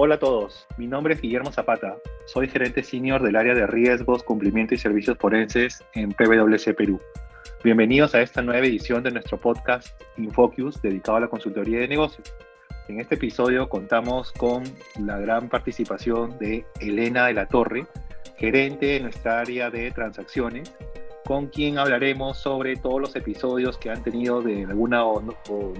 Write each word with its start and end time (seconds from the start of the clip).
Hola 0.00 0.14
a 0.14 0.18
todos, 0.20 0.64
mi 0.76 0.86
nombre 0.86 1.14
es 1.14 1.20
Guillermo 1.20 1.50
Zapata, 1.50 1.96
soy 2.24 2.46
gerente 2.46 2.84
senior 2.84 3.20
del 3.20 3.34
área 3.34 3.52
de 3.52 3.66
riesgos, 3.66 4.22
cumplimiento 4.22 4.72
y 4.72 4.78
servicios 4.78 5.18
forenses 5.18 5.84
en 5.92 6.12
PwC 6.12 6.72
Perú. 6.72 7.00
Bienvenidos 7.64 8.14
a 8.14 8.22
esta 8.22 8.40
nueva 8.40 8.64
edición 8.64 9.02
de 9.02 9.10
nuestro 9.10 9.38
podcast 9.38 10.00
Infocus 10.16 10.80
dedicado 10.80 11.16
a 11.16 11.22
la 11.22 11.26
consultoría 11.26 11.80
de 11.80 11.88
negocios. 11.88 12.32
En 12.86 13.00
este 13.00 13.16
episodio 13.16 13.68
contamos 13.68 14.30
con 14.30 14.62
la 15.00 15.18
gran 15.18 15.48
participación 15.48 16.38
de 16.38 16.64
Elena 16.78 17.26
de 17.26 17.34
la 17.34 17.46
Torre, 17.46 17.84
gerente 18.36 18.86
de 18.86 19.00
nuestra 19.00 19.40
área 19.40 19.68
de 19.68 19.90
transacciones, 19.90 20.72
con 21.24 21.48
quien 21.48 21.76
hablaremos 21.76 22.38
sobre 22.38 22.76
todos 22.76 23.00
los 23.00 23.16
episodios 23.16 23.76
que 23.78 23.90
han 23.90 24.04
tenido 24.04 24.42
de 24.42 24.62
alguna 24.62 25.04
o, 25.04 25.20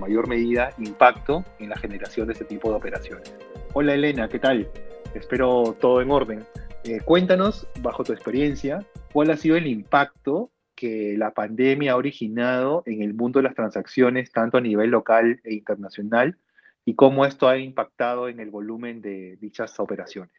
mayor 0.00 0.26
medida 0.26 0.72
impacto 0.78 1.44
en 1.60 1.68
la 1.68 1.76
generación 1.76 2.26
de 2.26 2.32
este 2.32 2.46
tipo 2.46 2.68
de 2.70 2.74
operaciones. 2.74 3.32
Hola 3.80 3.94
Elena, 3.94 4.28
¿qué 4.28 4.40
tal? 4.40 4.68
Espero 5.14 5.76
todo 5.78 6.02
en 6.02 6.10
orden. 6.10 6.44
Eh, 6.82 6.98
cuéntanos, 7.04 7.68
bajo 7.80 8.02
tu 8.02 8.12
experiencia, 8.12 8.84
cuál 9.12 9.30
ha 9.30 9.36
sido 9.36 9.54
el 9.54 9.68
impacto 9.68 10.50
que 10.74 11.14
la 11.16 11.30
pandemia 11.30 11.92
ha 11.92 11.96
originado 11.96 12.82
en 12.86 13.02
el 13.02 13.14
mundo 13.14 13.38
de 13.38 13.44
las 13.44 13.54
transacciones, 13.54 14.32
tanto 14.32 14.58
a 14.58 14.60
nivel 14.60 14.90
local 14.90 15.40
e 15.44 15.54
internacional, 15.54 16.36
y 16.84 16.96
cómo 16.96 17.24
esto 17.24 17.46
ha 17.46 17.56
impactado 17.56 18.28
en 18.28 18.40
el 18.40 18.50
volumen 18.50 19.00
de 19.00 19.36
dichas 19.36 19.78
operaciones. 19.78 20.34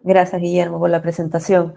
Gracias, 0.00 0.42
Guillermo, 0.42 0.80
por 0.80 0.90
la 0.90 1.00
presentación. 1.00 1.74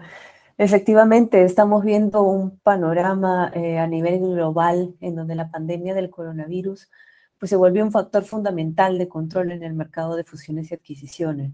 Efectivamente, 0.56 1.44
estamos 1.44 1.84
viendo 1.84 2.22
un 2.22 2.58
panorama 2.58 3.52
eh, 3.54 3.78
a 3.78 3.86
nivel 3.86 4.18
global 4.18 4.96
en 5.00 5.14
donde 5.14 5.36
la 5.36 5.48
pandemia 5.52 5.94
del 5.94 6.10
coronavirus 6.10 6.90
pues, 7.38 7.50
se 7.50 7.56
volvió 7.56 7.84
un 7.84 7.92
factor 7.92 8.24
fundamental 8.24 8.98
de 8.98 9.08
control 9.08 9.52
en 9.52 9.62
el 9.62 9.74
mercado 9.74 10.16
de 10.16 10.24
fusiones 10.24 10.70
y 10.70 10.74
adquisiciones. 10.74 11.52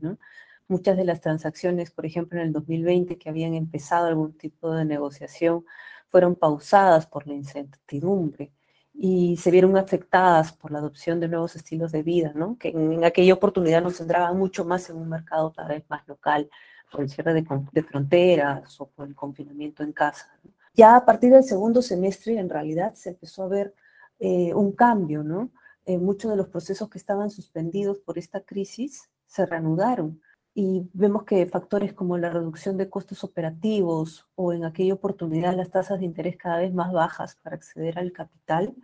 Muchas 0.69 0.97
de 0.97 1.05
las 1.05 1.21
transacciones, 1.21 1.91
por 1.91 2.07
ejemplo, 2.07 2.41
en 2.41 2.47
el 2.47 2.53
2020, 2.53 3.19
que 3.19 3.29
habían 3.29 3.55
empezado 3.55 4.07
algún 4.07 4.37
tipo 4.37 4.73
de 4.75 4.85
negociación, 4.85 5.65
fueron 6.09 6.37
pausadas 6.37 7.07
por 7.07 7.27
la 7.27 7.35
incertidumbre 7.35 8.53
y 8.95 9.37
se 9.37 9.51
vieron 9.51 9.77
afectadas 9.77 10.53
por 10.53 10.71
la 10.71 10.79
adopción 10.79 11.19
de 11.19 11.29
nuevos 11.29 11.57
estilos 11.57 11.91
de 11.91 12.03
vida, 12.03 12.33
¿no? 12.35 12.57
que 12.59 12.69
en, 12.69 13.05
aquella 13.05 13.35
oportunidad 13.35 13.83
nos 13.83 13.97
centraban 13.97 14.39
mucho 14.39 14.65
más 14.65 14.89
en 14.89 14.97
un 14.97 15.09
mercado 15.09 15.53
cada 15.53 15.69
vez 15.69 15.85
más 15.89 16.07
local, 16.07 16.49
por 16.91 17.03
el 17.03 17.09
cierre 17.11 17.35
de, 17.35 17.83
fronteras 17.83 18.81
o 18.81 18.87
por 18.87 19.09
el 19.09 19.17
confinamiento 19.17 19.83
en 19.83 19.93
casa. 19.93 20.29
Ya 20.75 20.95
a 20.95 21.05
partir 21.05 21.33
del 21.33 21.43
segundo 21.43 21.83
semestre, 21.83 22.39
en 22.39 22.49
realidad, 22.49 22.95
se 22.95 23.11
empezó 23.11 23.43
a 23.43 23.49
ver 23.49 23.75
eh, 24.21 24.55
un 24.55 24.73
cambio, 24.73 25.25
¿no? 25.25 25.51
Eh, 25.87 25.99
muchos 25.99 26.31
de 26.31 26.37
los 26.37 26.49
procesos 26.49 26.89
que 26.89 26.99
estaban 26.99 27.31
suspendidos 27.31 27.99
por 27.99 28.19
esta 28.19 28.41
crisis 28.41 29.11
se 29.27 29.47
reanudaron 29.47 30.21
y 30.55 30.89
vemos 30.93 31.25
que 31.25 31.47
factores 31.47 31.93
como 31.93 32.17
la 32.17 32.31
reducción 32.31 32.77
de 32.77 32.89
costos 32.89 33.25
operativos 33.25 34.27
o 34.37 34.53
en 34.53 34.65
aquella 34.65 34.95
oportunidad 34.95 35.57
las 35.57 35.71
tasas 35.71 35.99
de 35.99 36.07
interés 36.07 36.37
cada 36.37 36.59
vez 36.59 36.73
más 36.73 36.93
bajas 36.93 37.37
para 37.43 37.57
acceder 37.57 37.99
al 37.99 38.13
capital 38.13 38.75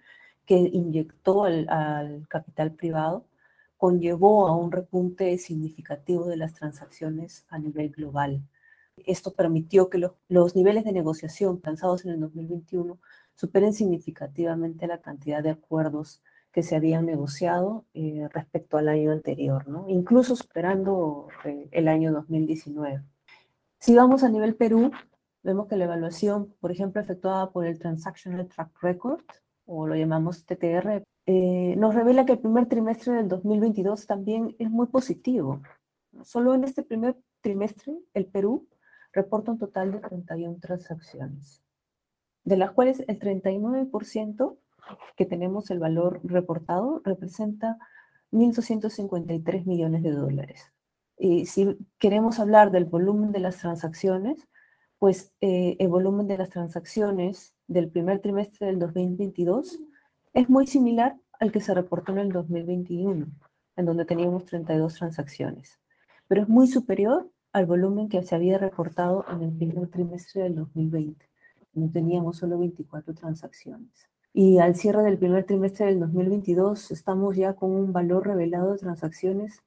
que 0.47 0.57
inyectó 0.57 1.45
al, 1.45 1.69
al 1.69 2.27
capital 2.29 2.73
privado, 2.75 3.27
conllevó 3.77 4.49
a 4.49 4.57
un 4.57 4.73
repunte 4.73 5.39
significativo 5.39 6.27
de 6.27 6.37
las 6.37 6.53
transacciones 6.55 7.47
a 7.49 7.59
nivel 7.59 7.91
global. 7.91 8.43
Esto 9.07 9.33
permitió 9.33 9.89
que 9.89 9.99
los, 10.29 10.57
niveles 10.57 10.85
de 10.85 10.93
negociación 10.93 11.61
pensados 11.61 12.05
en 12.05 12.13
el 12.13 12.21
2021 12.21 12.99
superen 13.35 13.73
significativamente 13.73 14.87
la 14.87 15.01
cantidad 15.01 15.43
de 15.43 15.51
acuerdos 15.51 16.23
que 16.53 16.63
se 16.63 16.77
habían 16.77 17.07
negociado 17.07 17.85
eh, 17.95 18.29
respecto 18.33 18.77
al 18.77 18.89
año 18.89 19.13
anterior, 19.13 19.69
¿no? 19.69 19.87
incluso 19.89 20.35
superando 20.35 21.29
eh, 21.45 21.69
el 21.71 21.89
año 21.89 22.13
2019. 22.13 23.03
Si 23.79 23.95
vamos 23.95 24.25
a 24.25 24.29
nivel 24.29 24.57
Perú, 24.57 24.91
vemos 25.43 25.69
que 25.69 25.77
la 25.77 25.85
evaluación, 25.85 26.55
por 26.61 26.71
ejemplo, 26.71 27.01
efectuada 27.01 27.51
por 27.51 27.67
el 27.67 27.79
Transactional 27.79 28.49
Track 28.49 28.71
Record, 28.83 29.25
o 29.65 29.87
lo 29.87 29.95
llamamos 29.95 30.45
TTR, 30.45 31.05
eh, 31.27 31.77
nos 31.77 31.95
revela 31.95 32.27
que 32.27 32.33
el 32.33 32.41
primer 32.41 32.67
trimestre 32.67 33.15
del 33.15 33.29
2022 33.29 34.07
también 34.07 34.57
es 34.59 34.69
muy 34.69 34.89
positivo. 34.89 35.63
Solo 36.25 36.55
en 36.55 36.65
este 36.65 36.83
primer 36.83 37.17
trimestre, 37.41 37.95
el 38.15 38.27
Perú 38.27 38.67
reporta 39.13 39.53
un 39.53 39.59
total 39.59 39.93
de 39.93 40.01
31 40.01 40.59
transacciones, 40.61 41.63
de 42.45 42.57
las 42.57 42.73
cuales 42.73 43.05
el 43.07 43.19
39% 43.19 44.57
que 45.17 45.27
tenemos 45.27 45.71
el 45.71 45.79
valor 45.79 46.21
reportado 46.25 47.01
representa 47.05 47.79
1.253 48.33 49.65
millones 49.67 50.03
de 50.03 50.13
dólares. 50.13 50.73
Y 51.19 51.47
si 51.47 51.77
queremos 51.99 52.39
hablar 52.39 52.71
del 52.71 52.85
volumen 52.85 53.33
de 53.33 53.41
las 53.41 53.59
transacciones, 53.59 54.49
pues 54.99 55.33
eh, 55.41 55.77
el 55.79 55.89
volumen 55.89 56.27
de 56.27 56.39
las 56.39 56.51
transacciones 56.51 57.55
del 57.67 57.89
primer 57.89 58.21
trimestre 58.21 58.67
del 58.67 58.79
2022 58.79 59.81
es 60.35 60.49
muy 60.51 60.67
similar 60.67 61.17
al 61.41 61.51
que 61.51 61.61
se 61.61 61.75
reportó 61.75 62.13
en 62.13 62.19
el 62.19 62.33
2021, 62.33 63.27
en 63.77 63.87
donde 63.87 64.05
teníamos 64.05 64.45
32 64.45 64.95
transacciones, 64.95 65.81
pero 66.29 66.43
es 66.43 66.49
muy 66.49 66.69
superior 66.69 67.31
al 67.53 67.65
volumen 67.65 68.09
que 68.09 68.23
se 68.23 68.35
había 68.35 68.59
reportado 68.59 69.25
en 69.31 69.43
el 69.43 69.53
primer 69.53 69.89
trimestre 69.89 70.43
del 70.43 70.55
2020, 70.55 71.29
donde 71.73 71.93
teníamos 71.93 72.37
solo 72.37 72.59
24 72.59 73.15
transacciones. 73.15 74.10
Y 74.33 74.59
al 74.59 74.77
cierre 74.77 75.03
del 75.03 75.19
primer 75.19 75.45
trimestre 75.45 75.87
del 75.87 76.01
2022 76.01 76.91
estamos 76.93 77.37
ya 77.37 77.55
con 77.55 77.73
un 77.73 77.93
valor 77.93 78.27
revelado 78.27 78.73
de 78.73 78.79
transacciones 78.79 79.63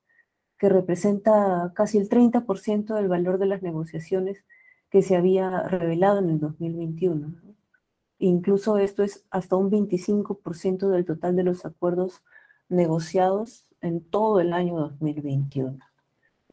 que 0.57 0.69
representa 0.69 1.73
casi 1.75 1.97
el 1.97 2.07
30% 2.07 2.95
del 2.95 3.07
valor 3.09 3.37
de 3.37 3.47
las 3.47 3.61
negociaciones 3.61 4.45
que 4.89 5.01
se 5.01 5.17
había 5.17 5.63
revelado 5.63 6.19
en 6.19 6.29
el 6.29 6.39
2021. 6.39 7.33
Incluso 8.19 8.77
esto 8.77 9.03
es 9.03 9.25
hasta 9.31 9.57
un 9.57 9.69
25% 9.69 10.87
del 10.87 11.03
total 11.03 11.35
de 11.35 11.43
los 11.43 11.65
acuerdos 11.65 12.23
negociados 12.69 13.65
en 13.81 14.01
todo 14.01 14.39
el 14.39 14.53
año 14.53 14.79
2021. 14.79 15.79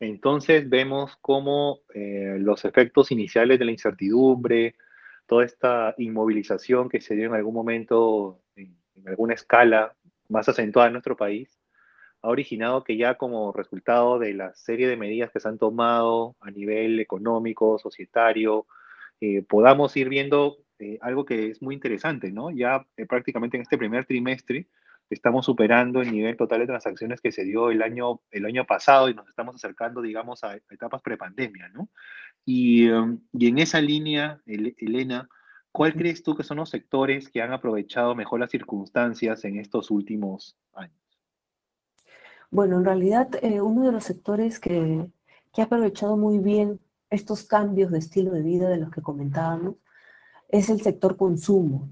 Entonces 0.01 0.69
vemos 0.69 1.17
cómo 1.21 1.81
eh, 1.95 2.37
los 2.41 2.65
efectos 2.65 3.13
iniciales 3.13 3.59
de 3.59 3.67
la 3.67 3.71
incertidumbre, 3.71 4.75
toda 5.31 5.45
esta 5.45 5.95
inmovilización 5.97 6.89
que 6.89 7.01
se 7.01 7.15
dio 7.15 7.27
en 7.27 7.35
algún 7.35 7.55
momento 7.55 8.41
en, 8.57 8.77
alguna 9.07 9.35
escala 9.35 9.95
más 10.29 10.49
acentuada 10.49 10.89
en 10.89 10.95
nuestro 10.95 11.17
país, 11.17 11.57
ha 12.21 12.29
originado 12.31 12.83
que 12.83 12.97
ya 12.97 13.15
como 13.15 13.53
resultado 13.53 14.19
de 14.19 14.35
la 14.35 14.53
serie 14.55 14.89
de 14.89 14.97
medidas 14.97 15.31
que 15.31 15.39
se 15.39 15.47
han 15.47 15.57
tomado 15.57 16.35
a 16.41 16.51
nivel 16.51 16.99
económico, 16.99 17.79
societario, 17.79 18.67
eh, 19.21 19.43
podamos 19.49 19.97
ir 19.97 20.09
viendo 20.09 20.65
eh, 20.81 20.99
algo 21.01 21.25
que 21.25 21.51
es 21.51 21.63
muy 21.63 21.77
interesante, 21.77 22.33
¿no? 22.33 22.51
Ya 22.51 22.85
eh, 22.97 23.07
prácticamente 23.07 23.57
en 23.57 23.63
este 23.63 23.79
primer 23.79 24.07
trimestre 24.07 24.67
estamos 25.11 25.45
superando 25.45 26.01
el 26.01 26.13
nivel 26.13 26.37
total 26.37 26.61
de 26.61 26.67
transacciones 26.67 27.21
que 27.21 27.33
se 27.33 27.45
dio 27.45 27.71
el 27.71 27.83
año, 27.83 28.21
el 28.31 28.47
año 28.47 28.65
pasado 28.65 29.09
y 29.09 29.15
nos 29.15 29.29
estamos 29.29 29.57
acercando, 29.57 30.01
digamos, 30.01 30.45
a 30.45 30.57
etapas 30.57 31.03
prepandemia, 31.03 31.69
¿no? 31.69 31.89
Y, 32.45 32.89
em, 32.89 33.21
y 33.33 33.49
en 33.49 33.59
esa 33.59 33.81
línea, 33.81 34.41
Elena, 34.47 35.29
¿cuál 35.73 35.95
crees 35.95 36.23
tú 36.23 36.35
que 36.35 36.45
son 36.45 36.59
los 36.59 36.71
sectores 36.71 37.29
que 37.29 37.43
han 37.43 37.53
aprovechado 37.53 38.15
mejor 38.15 38.41
las 38.41 38.51
circunstancias 38.51 39.45
en 39.45 39.59
estos 39.59 39.91
últimos 39.91 40.57
años? 40.73 40.95
Bueno, 42.51 42.79
en 42.79 42.85
realidad, 42.85 43.29
uno 43.43 43.87
de 43.87 43.93
los 43.93 44.05
sectores 44.05 44.59
que, 44.59 45.07
que 45.53 45.63
ha 45.63 45.65
aprovechado 45.65 46.17
muy 46.17 46.39
bien 46.39 46.81
estos 47.11 47.45
cambios 47.45 47.91
de 47.91 47.99
estilo 47.99 48.33
de 48.33 48.43
vida 48.43 48.69
de 48.69 48.79
los 48.79 48.91
que 48.91 49.03
comentábamos 49.03 49.75
es 50.49 50.69
el 50.69 50.81
sector 50.81 51.17
consumo. 51.17 51.89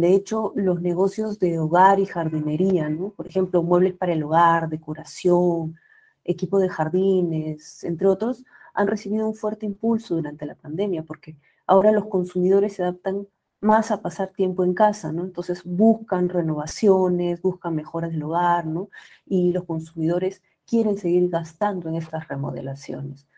De 0.00 0.14
hecho, 0.14 0.52
los 0.56 0.80
negocios 0.80 1.38
de 1.38 1.58
hogar 1.58 2.00
y 2.00 2.06
jardinería, 2.06 2.88
¿no? 2.88 3.10
por 3.10 3.26
ejemplo, 3.26 3.62
muebles 3.62 3.94
para 3.94 4.14
el 4.14 4.22
hogar, 4.22 4.68
decoración, 4.68 5.76
equipo 6.24 6.58
de 6.58 6.70
jardines, 6.70 7.84
entre 7.84 8.06
otros, 8.06 8.44
han 8.72 8.86
recibido 8.86 9.28
un 9.28 9.34
fuerte 9.34 9.66
impulso 9.66 10.14
durante 10.14 10.46
la 10.46 10.54
pandemia 10.54 11.02
porque 11.02 11.36
ahora 11.66 11.92
los 11.92 12.06
consumidores 12.06 12.74
se 12.74 12.82
adaptan 12.82 13.26
más 13.60 13.90
a 13.90 14.00
pasar 14.00 14.28
tiempo 14.28 14.64
en 14.64 14.72
casa, 14.72 15.12
¿no? 15.12 15.22
Entonces 15.22 15.62
buscan 15.64 16.30
renovaciones, 16.30 17.42
buscan 17.42 17.74
mejoras 17.74 18.10
del 18.10 18.22
hogar, 18.22 18.66
¿no? 18.66 18.88
Y 19.26 19.52
los 19.52 19.64
consumidores 19.64 20.42
quieren 20.66 20.96
seguir 20.96 21.28
gastando 21.28 21.88
en 21.88 21.96
estas 21.96 22.26
remodelaciones. 22.28 23.28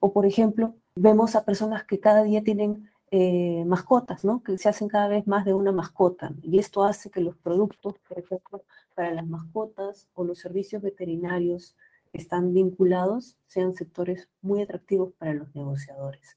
O, 0.00 0.12
por 0.12 0.26
ejemplo, 0.26 0.74
vemos 0.94 1.34
a 1.34 1.44
personas 1.44 1.84
que 1.84 1.98
cada 1.98 2.24
día 2.24 2.42
tienen 2.44 2.90
eh, 3.10 3.64
mascotas, 3.66 4.24
¿no? 4.24 4.42
Que 4.42 4.58
se 4.58 4.68
hacen 4.68 4.88
cada 4.88 5.08
vez 5.08 5.26
más 5.26 5.44
de 5.44 5.54
una 5.54 5.72
mascota. 5.72 6.32
Y 6.42 6.58
esto 6.58 6.84
hace 6.84 7.10
que 7.10 7.20
los 7.20 7.36
productos, 7.36 7.94
por 8.08 8.18
ejemplo, 8.18 8.62
para 8.94 9.12
las 9.12 9.26
mascotas 9.26 10.08
o 10.14 10.24
los 10.24 10.38
servicios 10.38 10.82
veterinarios 10.82 11.76
que 12.12 12.18
están 12.18 12.52
vinculados 12.54 13.36
sean 13.46 13.74
sectores 13.74 14.28
muy 14.42 14.62
atractivos 14.62 15.12
para 15.14 15.34
los 15.34 15.54
negociadores. 15.54 16.36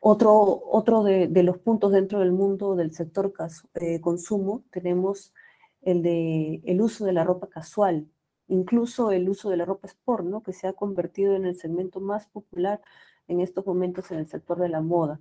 Otro, 0.00 0.62
otro 0.70 1.02
de, 1.02 1.28
los 1.42 1.58
puntos 1.58 1.92
dentro 1.92 2.20
del 2.20 2.32
mundo 2.32 2.76
del 2.76 2.92
sector 2.92 3.32
eh, 3.74 4.00
consumo 4.00 4.62
tenemos 4.70 5.34
el 5.82 6.02
de 6.02 6.60
el 6.64 6.80
uso 6.80 7.04
de 7.04 7.12
la 7.12 7.24
ropa 7.24 7.48
casual 7.48 8.06
incluso 8.48 9.10
el 9.10 9.28
uso 9.28 9.50
de 9.50 9.56
la 9.56 9.64
ropa 9.64 9.88
sport, 9.88 10.24
¿no? 10.24 10.42
que 10.42 10.52
se 10.52 10.66
ha 10.66 10.72
convertido 10.72 11.34
en 11.34 11.46
el 11.46 11.56
segmento 11.56 12.00
más 12.00 12.26
popular 12.26 12.80
en 13.28 13.40
estos 13.40 13.66
momentos 13.66 14.10
en 14.10 14.18
el 14.18 14.26
sector 14.26 14.58
de 14.58 14.68
la 14.68 14.80
moda, 14.80 15.20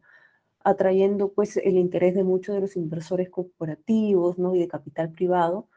atrayendo 0.65 1.31
pues 1.31 1.57
el 1.57 1.77
interés 1.77 2.15
de 2.15 2.23
muchos 2.23 2.55
de 2.55 2.61
los 2.61 2.75
inversores 2.75 3.29
corporativos 3.29 4.39
¿no? 4.39 4.55
y 4.55 4.59
de 4.59 4.67
capital 4.67 5.11
privado, 5.11 5.69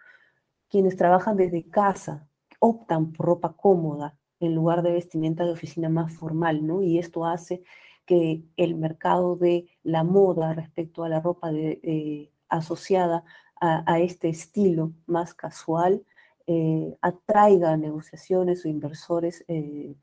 quienes 0.70 0.96
trabajan 0.96 1.37
desde 1.37 1.69
casa, 1.69 2.26
optan 2.58 3.12
por 3.12 3.26
ropa 3.26 3.55
cómoda 3.55 4.19
en 4.40 4.55
lugar 4.55 4.82
de 4.82 4.93
vestimenta 4.93 5.44
de 5.44 5.52
oficina 5.52 5.88
más 5.90 6.12
formal, 6.12 6.67
¿no? 6.67 6.82
Y 6.82 6.99
esto 6.99 7.26
hace 7.26 7.62
que 8.06 8.43
el 8.56 8.76
mercado 8.76 9.37
de 9.37 9.69
la 9.82 10.05
moda 10.05 10.55
respecto 10.55 11.05
a 11.05 11.08
la 11.08 11.20
ropa 11.20 11.50
de, 11.52 12.31
asociada 12.49 13.25
a, 13.61 13.99
este 14.00 14.29
estilo 14.29 14.93
más 15.06 15.35
casual 15.35 16.05
eh, 16.46 16.96
atraiga 17.02 17.76
negociaciones 17.76 18.64
o 18.64 18.69
inversores 18.69 19.44
eh, 19.49 19.96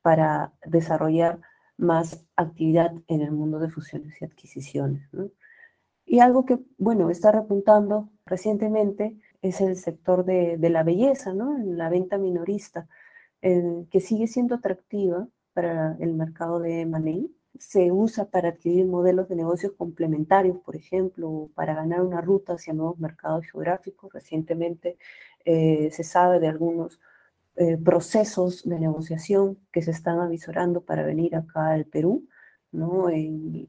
para 0.00 0.52
desarrollar 0.66 1.40
más 1.76 2.24
actividad 2.36 2.92
en 3.08 3.22
el 3.22 3.32
mundo 3.32 3.58
de 3.58 3.70
fusiones 3.70 4.20
y 4.20 4.24
adquisiciones. 4.24 5.08
Y 6.06 6.20
algo 6.20 6.44
que, 6.44 6.58
bueno, 6.78 7.10
está 7.10 7.32
repuntando 7.32 8.10
recientemente 8.26 9.16
es 9.42 9.60
el 9.60 9.76
sector 9.76 10.24
de, 10.24 10.58
la 10.70 10.82
belleza, 10.82 11.34
¿no? 11.34 11.58
La 11.58 11.88
venta 11.88 12.18
minorista, 12.18 12.88
que 13.40 14.00
sigue 14.00 14.26
siendo 14.28 14.54
atractiva 14.54 15.26
para 15.52 15.96
el 16.00 16.14
mercado 16.14 16.60
de 16.60 16.86
Manei. 16.86 17.34
Se 17.58 17.92
usa 17.92 18.26
para 18.26 18.50
adquirir 18.50 18.86
modelos 18.86 19.28
de 19.28 19.36
negocios 19.36 19.72
complementarios, 19.72 20.58
por 20.58 20.76
ejemplo, 20.76 21.50
para 21.54 21.74
ganar 21.74 22.02
una 22.02 22.20
ruta 22.20 22.54
hacia 22.54 22.72
nuevos 22.72 22.98
mercados 22.98 23.46
geográficos. 23.46 24.12
Recientemente 24.12 24.96
eh, 25.44 25.90
se 25.92 26.04
sabe 26.04 26.40
de 26.40 26.48
algunos 26.48 27.00
eh, 27.56 27.76
procesos 27.76 28.62
de 28.64 28.78
negociación 28.80 29.58
que 29.72 29.82
se 29.82 29.90
están 29.90 30.20
avisorando 30.20 30.82
para 30.82 31.02
venir 31.04 31.36
acá 31.36 31.72
al 31.72 31.84
Perú 31.86 32.26
¿no? 32.72 33.10
En, 33.10 33.68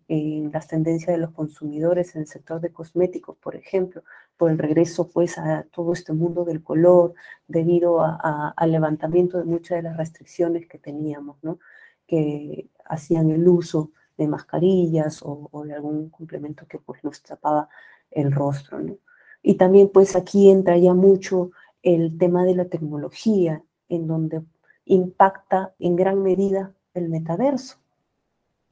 las 0.52 0.68
tendencias 0.68 1.16
de 1.16 1.22
los 1.22 1.32
consumidores 1.32 2.16
en 2.16 2.22
el 2.22 2.28
sector 2.28 2.62
de 2.62 2.72
cosméticos, 2.72 3.38
por 3.38 3.56
ejemplo, 3.56 4.04
por 4.38 4.52
el 4.52 4.58
regreso 4.58 5.10
pues 5.10 5.38
a 5.38 5.64
todo 5.72 5.94
este 5.94 6.14
mundo 6.14 6.46
del 6.46 6.64
color 6.64 7.14
debido 7.48 8.00
al 8.02 8.72
levantamiento 8.72 9.38
de 9.38 9.46
muchas 9.46 9.78
de 9.78 9.84
las 9.84 9.98
restricciones 9.98 10.68
que 10.68 10.78
teníamos, 10.78 11.38
¿no? 11.44 11.60
que 12.08 12.70
hacían 12.86 13.30
el 13.32 13.48
uso 13.48 13.92
de 14.18 14.28
mascarillas 14.28 15.22
o, 15.24 15.50
de 15.66 15.74
algún 15.74 16.10
complemento 16.10 16.66
que 16.68 16.80
pues 16.80 17.04
nos 17.04 17.22
tapaba 17.24 17.70
el 18.12 18.32
rostro. 18.32 18.80
¿no? 18.80 18.98
Y 19.42 19.56
también 19.56 19.90
pues 19.90 20.16
aquí 20.16 20.50
entra 20.50 20.78
ya 20.78 20.94
mucho 20.94 21.52
el 21.82 22.18
tema 22.18 22.46
de 22.46 22.56
la 22.56 22.66
tecnología, 22.66 23.64
en 23.90 24.08
donde 24.08 24.44
impacta 24.86 25.74
en 25.80 25.96
gran 25.96 26.22
medida 26.22 26.74
el 26.94 27.10
metaverso 27.10 27.78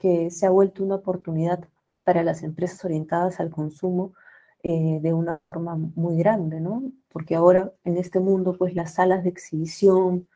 que 0.02 0.32
se 0.32 0.48
ha 0.48 0.50
vuelto 0.50 0.84
una 0.84 0.96
oportunidad 0.96 1.68
para 2.04 2.24
las 2.24 2.42
empresas 2.42 2.84
orientadas 2.84 3.40
al 3.40 3.52
consumo 3.52 4.14
eh, 4.64 5.00
de 5.02 5.14
una 5.14 5.40
forma 5.50 5.76
muy 5.76 6.18
grande, 6.18 6.60
¿no? 6.60 6.84
Porque 7.10 7.36
ahora 7.36 7.72
en 7.84 7.98
este 7.98 8.20
mundo, 8.20 8.56
pues 8.58 8.74
las 8.76 8.96
salas 8.96 9.24
de 9.24 9.30
exhibición, 9.30 10.28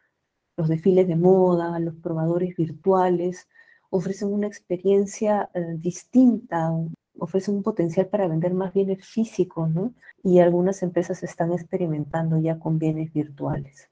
los 0.57 0.68
desfiles 0.68 1.07
de 1.07 1.16
moda, 1.16 1.80
los 1.80 1.95
probadores 1.95 2.56
virtuales, 2.56 3.48
ofrecen 3.89 4.31
una 4.33 4.48
experiencia 4.48 5.50
eh, 5.54 5.75
distinta, 5.78 6.71
ofrecen 7.18 7.56
un 7.56 7.63
potencial 7.63 8.07
para 8.07 8.28
vender 8.28 8.54
más 8.54 8.74
bienes 8.74 9.06
físicos, 9.06 9.69
¿no? 9.69 9.94
Y 10.24 10.39
algunas 10.39 10.83
empresas 10.83 11.24
están 11.24 11.54
experimentando 11.54 12.38
ya 12.38 12.60
con 12.60 12.78
bienes 12.80 13.12
virtuales. 13.13 13.89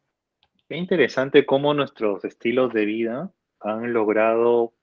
Qué 0.70 0.78
interesante 0.78 1.46
cómo 1.46 1.74
nuestros 1.74 2.24
estilos 2.26 2.74
de 2.74 2.86
vida 2.86 3.32
han 3.60 3.94
logrado 3.94 4.74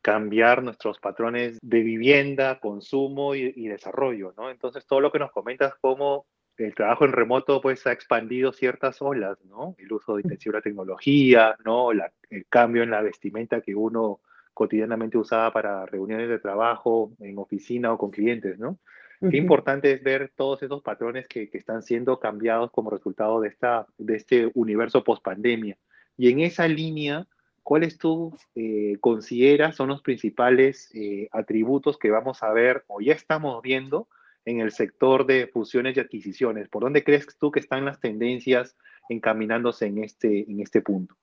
cambiar 0.00 0.62
nuestros 0.62 1.00
patrones 1.00 1.58
de 1.60 1.82
vivienda, 1.82 2.60
consumo 2.60 3.34
y, 3.34 3.66
desarrollo, 3.66 4.34
¿no? 4.36 4.50
Entonces, 4.50 4.86
todo 4.86 5.00
lo 5.00 5.10
que 5.10 5.18
nos 5.18 5.32
comentas, 5.32 5.74
cómo 5.80 6.26
el 6.56 6.74
trabajo 6.74 7.04
en 7.04 7.12
remoto 7.12 7.60
pues 7.60 7.86
ha 7.86 7.92
expandido 7.92 8.52
ciertas 8.52 9.02
olas, 9.02 9.44
¿no? 9.44 9.74
El 9.78 9.92
uso 9.92 10.14
de 10.14 10.22
intensivo 10.22 10.54
de 10.54 10.62
tecnología, 10.62 11.56
¿no? 11.64 11.90
el 11.90 12.46
cambio 12.48 12.82
en 12.82 12.90
la 12.90 13.02
vestimenta 13.02 13.60
que 13.60 13.74
uno 13.74 14.20
cotidianamente 14.54 15.18
usaba 15.18 15.52
para 15.52 15.84
reuniones 15.86 16.28
de 16.28 16.38
trabajo 16.38 17.12
en 17.18 17.36
oficina 17.38 17.92
o 17.92 17.98
con 17.98 18.10
clientes, 18.10 18.58
¿no? 18.58 18.78
Qué 19.20 19.36
importante 19.36 19.92
es 19.92 20.02
ver 20.02 20.32
todos 20.36 20.62
esos 20.62 20.82
patrones 20.82 21.26
que, 21.26 21.48
que, 21.48 21.58
están 21.58 21.82
siendo 21.82 22.20
cambiados 22.20 22.70
como 22.70 22.90
resultado 22.90 23.40
de, 23.40 23.48
esta, 23.48 23.86
de 23.96 24.16
este 24.16 24.50
universo 24.54 25.02
post 25.04 25.22
pandemia. 25.22 25.78
Y 26.16 26.30
en 26.30 26.40
esa 26.40 26.68
línea, 26.68 27.26
¿cuáles 27.62 27.98
tú 27.98 28.36
eh, 28.54 28.96
consideras 29.00 29.76
son 29.76 29.88
los 29.88 30.02
principales 30.02 30.90
eh, 30.94 31.28
atributos 31.32 31.98
que 31.98 32.10
vamos 32.10 32.42
a 32.42 32.52
ver 32.52 32.84
o 32.88 33.00
ya 33.00 33.12
estamos 33.12 33.60
viendo 33.62 34.08
en 34.44 34.60
el 34.60 34.70
sector 34.70 35.26
de 35.26 35.46
fusiones 35.46 35.96
y 35.96 36.00
adquisiciones? 36.00 36.68
¿Por 36.68 36.82
dónde 36.82 37.02
crees 37.02 37.26
tú 37.38 37.50
que 37.50 37.60
están 37.60 37.84
las 37.84 38.00
tendencias 38.00 38.76
encaminándose 39.08 39.86
en 39.86 40.04
este, 40.04 40.50
en 40.50 40.60
este 40.60 40.82
punto? 40.82 41.16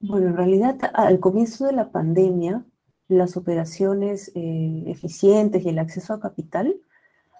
Bueno, 0.00 0.28
en 0.28 0.36
realidad 0.36 0.78
al 0.94 1.18
comienzo 1.18 1.66
de 1.66 1.72
la 1.72 1.90
pandemia, 1.90 2.64
las 3.08 3.36
operaciones 3.36 4.30
eh, 4.34 4.84
eficientes 4.86 5.64
y 5.64 5.70
el 5.70 5.78
acceso 5.78 6.12
a 6.12 6.20
capital 6.20 6.76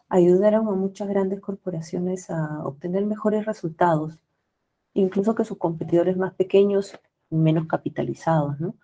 ayudaron 0.08 0.69
a 0.69 0.72
muchas 0.72 1.08
grandes 1.08 1.40
corporaciones 1.40 2.31
a 2.31 2.64
obtener 2.64 3.05
mejores 3.06 3.46
resultados, 3.46 4.22
incluso 4.94 5.34
que 5.34 5.44
sus 5.44 5.58
competidores 5.58 6.16
más 6.16 6.34
pequeños 6.34 6.99
menos 7.31 7.66
capitalizados, 7.66 8.58
¿no? 8.58 8.75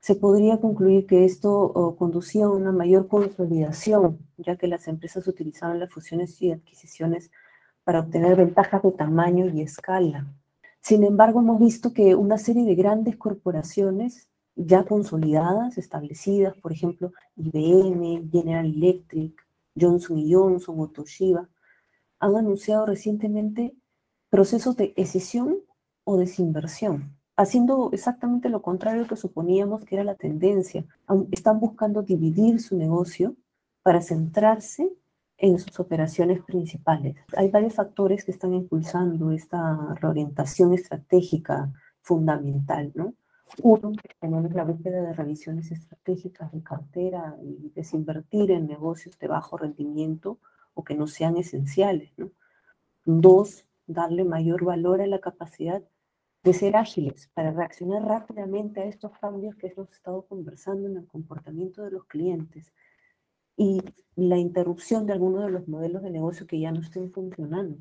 Se 0.00 0.14
podría 0.14 0.60
concluir 0.60 1.06
que 1.06 1.24
esto 1.24 1.96
conducía 1.98 2.44
a 2.44 2.50
una 2.50 2.70
mayor 2.72 3.08
consolidación, 3.08 4.18
ya 4.36 4.56
que 4.56 4.68
las 4.68 4.86
empresas 4.88 5.26
utilizaban 5.26 5.80
las 5.80 5.90
fusiones 5.90 6.40
y 6.40 6.52
adquisiciones 6.52 7.30
para 7.82 8.00
obtener 8.00 8.36
ventajas 8.36 8.82
de 8.82 8.92
tamaño 8.92 9.46
y 9.46 9.62
escala. 9.62 10.26
Sin 10.80 11.02
embargo, 11.02 11.40
hemos 11.40 11.58
visto 11.58 11.92
que 11.92 12.14
una 12.14 12.38
serie 12.38 12.64
de 12.64 12.76
grandes 12.76 13.16
corporaciones 13.16 14.28
ya 14.54 14.84
consolidadas, 14.84 15.76
establecidas, 15.76 16.56
por 16.56 16.72
ejemplo, 16.72 17.12
IBM, 17.36 18.30
General 18.30 18.64
Electric, 18.64 19.45
Johnson 19.78 20.24
Johnson 20.28 20.80
o 20.80 20.88
Toshiba, 20.88 21.48
han 22.18 22.36
anunciado 22.36 22.86
recientemente 22.86 23.74
procesos 24.30 24.76
de 24.76 24.94
escisión 24.96 25.58
o 26.04 26.16
desinversión 26.16 27.16
haciendo 27.36 27.90
exactamente 27.92 28.48
lo 28.48 28.62
contrario 28.62 29.06
que 29.06 29.16
suponíamos 29.16 29.84
que 29.84 29.96
era 29.96 30.04
la 30.04 30.14
tendencia. 30.14 30.84
Están 31.30 31.60
buscando 31.60 32.02
dividir 32.02 32.60
su 32.60 32.76
negocio 32.76 33.36
para 33.82 34.00
centrarse 34.00 34.90
en 35.36 35.58
sus 35.58 35.78
operaciones 35.78 36.42
principales. 36.42 37.14
Hay 37.36 37.50
varios 37.50 37.74
factores 37.74 38.24
que 38.24 38.30
están 38.32 38.54
impulsando 38.54 39.30
esta 39.32 39.94
reorientación 40.00 40.72
estratégica 40.72 41.70
fundamental, 42.00 42.90
¿no? 42.94 43.14
Uno, 43.62 43.92
tenemos 44.20 44.52
la 44.52 44.64
búsqueda 44.64 45.02
de 45.02 45.12
revisiones 45.12 45.70
estratégicas 45.70 46.52
de 46.52 46.62
cartera 46.62 47.36
y 47.42 47.70
desinvertir 47.74 48.50
en 48.50 48.66
negocios 48.66 49.18
de 49.18 49.28
bajo 49.28 49.56
rendimiento 49.56 50.38
o 50.74 50.84
que 50.84 50.94
no 50.94 51.06
sean 51.06 51.36
esenciales. 51.36 52.10
Dos, 53.04 53.66
darle 53.86 54.24
mayor 54.24 54.64
valor 54.64 55.00
a 55.00 55.06
la 55.06 55.20
capacidad 55.20 55.82
de 56.42 56.52
ser 56.52 56.76
ágiles 56.76 57.30
para 57.34 57.52
reaccionar 57.52 58.02
rápidamente 58.02 58.80
a 58.80 58.84
estos 58.84 59.12
cambios 59.18 59.56
que 59.56 59.68
hemos 59.68 59.92
estado 59.92 60.22
conversando 60.26 60.88
en 60.88 60.96
el 60.96 61.06
comportamiento 61.06 61.82
de 61.82 61.92
los 61.92 62.04
clientes 62.06 62.72
y 63.56 63.80
la 64.16 64.38
interrupción 64.38 65.06
de 65.06 65.14
algunos 65.14 65.44
de 65.44 65.50
los 65.50 65.66
modelos 65.66 66.02
de 66.02 66.10
negocio 66.10 66.46
que 66.46 66.60
ya 66.60 66.72
no 66.72 66.80
estén 66.80 67.10
funcionando. 67.10 67.78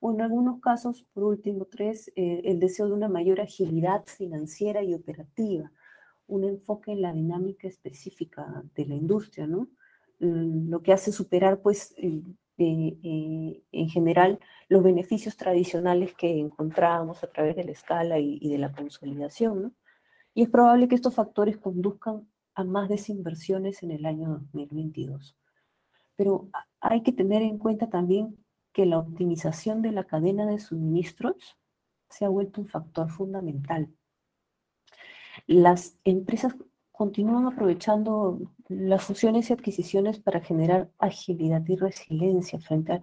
O 0.00 0.12
en 0.12 0.22
algunos 0.22 0.60
casos, 0.60 1.06
por 1.12 1.24
último, 1.24 1.66
tres, 1.66 2.10
eh, 2.16 2.42
el 2.44 2.58
deseo 2.58 2.86
de 2.86 2.94
una 2.94 3.08
mayor 3.08 3.40
agilidad 3.40 4.04
financiera 4.06 4.82
y 4.82 4.94
operativa, 4.94 5.70
un 6.26 6.44
enfoque 6.44 6.92
en 6.92 7.02
la 7.02 7.12
dinámica 7.12 7.68
específica 7.68 8.62
de 8.74 8.86
la 8.86 8.94
industria, 8.94 9.46
¿no? 9.46 9.68
Mm, 10.20 10.70
lo 10.70 10.82
que 10.82 10.92
hace 10.92 11.12
superar, 11.12 11.60
pues, 11.60 11.94
eh, 11.98 12.22
en 13.72 13.88
general 13.88 14.38
los 14.68 14.82
beneficios 14.82 15.36
tradicionales 15.36 16.14
que 16.14 16.38
encontrábamos 16.38 17.24
a 17.24 17.28
través 17.28 17.56
de 17.56 17.64
la 17.64 17.72
escala 17.72 18.18
y, 18.18 18.38
de 18.48 18.58
la 18.58 18.72
consolidación. 18.72 19.74
Y 20.34 20.42
es 20.42 20.50
probable 20.50 20.88
que 20.88 20.94
estos 20.94 21.14
factores 21.14 21.56
conduzcan 21.58 22.28
a 22.54 22.64
más 22.64 22.88
desinversiones 22.88 23.82
en 23.82 23.92
el 23.92 24.06
año 24.06 24.28
2022. 24.52 25.36
Pero 26.16 26.48
hay 26.80 27.02
que 27.02 27.12
tener 27.12 27.42
en 27.42 27.58
cuenta 27.58 27.88
también 27.88 28.36
que 28.72 28.86
la 28.86 28.98
optimización 28.98 29.82
de 29.82 29.92
la 29.92 30.04
cadena 30.04 30.46
de 30.46 30.58
suministros 30.58 31.56
se 32.08 32.24
ha 32.24 32.28
vuelto 32.28 32.60
un 32.60 32.66
factor 32.66 33.10
fundamental. 33.10 33.88
Las 35.46 35.96
empresas 36.04 36.54
continúan 36.92 37.46
aprovechando 37.46 38.38
las 38.68 39.02
fusiones 39.04 39.48
y 39.48 39.52
adquisiciones 39.52 40.20
para 40.20 40.40
generar 40.40 40.90
agilidad 40.98 41.62
y 41.66 41.76
resiliencia 41.76 42.60
frente 42.60 43.00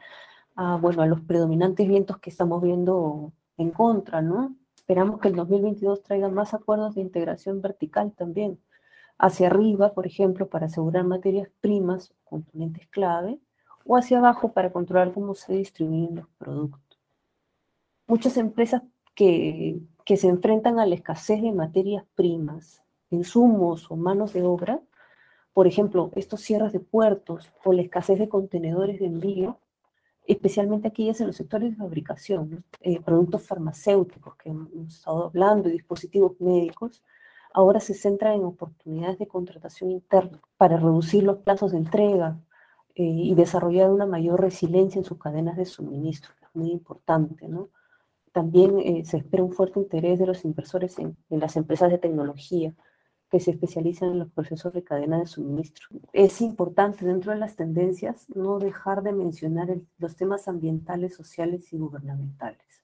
a, 0.56 0.78
bueno, 0.78 1.02
a 1.02 1.08
los 1.08 1.22
predominantes 1.22 1.88
vientos 1.88 2.20
que 2.20 2.30
estamos 2.30 2.62
viendo 2.62 3.34
en 3.58 3.72
contra, 3.72 4.22
¿no? 4.22 4.56
Esperamos 4.76 5.20
que 5.20 5.30
el 5.30 5.36
2022 5.36 6.04
traiga 6.04 6.30
más 6.30 6.54
acuerdos 6.54 6.96
de 6.96 7.02
integración 7.02 7.62
vertical 7.62 8.14
también, 8.14 8.60
hacia 9.18 9.48
arriba, 9.48 9.94
por 9.94 10.06
ejemplo, 10.06 10.48
para 10.48 10.68
asegurar 10.68 11.04
materias 11.04 11.50
primas, 11.60 12.14
componentes 12.24 12.88
clave, 12.90 13.40
o 13.88 13.96
hacia 13.96 14.20
abajo 14.20 14.52
para 14.52 14.72
controlar 14.72 15.14
cómo 15.14 15.34
se 15.34 15.54
distribuyen 15.54 16.18
los 16.18 16.28
productos. 16.38 16.82
Muchas 18.06 18.38
empresas 18.38 18.84
que, 19.16 19.80
que 20.06 20.18
se 20.18 20.28
enfrentan 20.28 20.80
a 20.80 20.86
la 20.86 20.96
escasez 20.96 21.42
de 21.42 21.52
materias 21.52 22.04
primas, 22.16 22.84
insumos 23.10 23.90
o 23.90 23.96
manos 23.96 24.34
de 24.34 24.44
obra, 24.44 24.82
por 25.54 25.66
ejemplo, 25.66 26.12
estos 26.16 26.42
cierres 26.42 26.72
de 26.72 26.80
puertos 26.80 27.52
o 27.64 27.74
la 27.74 27.82
escasez 27.82 28.20
de 28.20 28.30
contenedores 28.30 29.00
de 29.00 29.08
envío, 29.08 29.60
especialmente 30.28 30.90
aquellas 30.90 31.20
en 31.20 31.28
los 31.28 31.38
sectores 31.38 31.72
de 31.72 31.78
fabricación, 31.78 32.64
eh, 32.82 33.00
productos 33.02 33.48
farmacéuticos 33.48 34.36
que 34.36 34.50
hemos 34.50 34.70
estado 34.88 35.26
hablando 35.26 35.70
y 35.70 35.72
dispositivos 35.72 36.40
médicos, 36.40 37.02
ahora 37.54 37.80
se 37.80 37.94
centran 37.94 38.34
en 38.34 38.44
oportunidades 38.44 39.18
de 39.18 39.28
contratación 39.28 39.90
interna 39.90 40.40
para 40.58 40.78
reducir 40.78 41.24
los 41.24 41.40
plazos 41.40 41.72
de 41.72 41.80
entrega 41.80 42.38
y 43.04 43.36
desarrollar 43.36 43.90
una 43.90 44.06
mayor 44.06 44.42
resiliencia 44.42 45.00
en 45.00 45.06
sus 45.06 45.18
cadenas 45.18 45.58
de 45.58 45.66
suministro, 45.66 46.32
que 46.40 46.46
es 46.46 46.56
muy 46.56 46.72
importante, 46.72 47.48
¿no? 47.48 47.70
También 48.32 48.80
eh, 48.80 49.04
se 49.06 49.18
espera 49.18 49.44
un 49.44 49.52
fuerte 49.52 49.80
interés 49.80 50.20
de 50.20 50.28
los 50.28 50.46
inversores 50.46 51.00
en, 51.00 51.18
en 51.30 51.40
las 51.40 51.56
empresas 51.58 51.90
de 51.90 51.98
tecnología, 51.98 52.74
que 53.30 53.40
se 53.40 53.52
especializan 53.52 54.12
en 54.12 54.20
los 54.20 54.32
procesos 54.32 54.74
de 54.74 54.84
cadena 54.84 55.20
de 55.20 55.26
suministro. 55.26 55.88
Es 56.14 56.40
importante 56.42 57.06
dentro 57.06 57.34
de 57.34 57.40
las 57.40 57.56
tendencias 57.56 58.26
no 58.34 58.60
dejar 58.60 59.04
de 59.04 59.12
mencionar 59.12 59.68
los 59.98 60.16
temas 60.16 60.48
ambientales, 60.48 61.16
sociales 61.16 61.72
y 61.74 61.78
gubernamentales. 61.78 62.84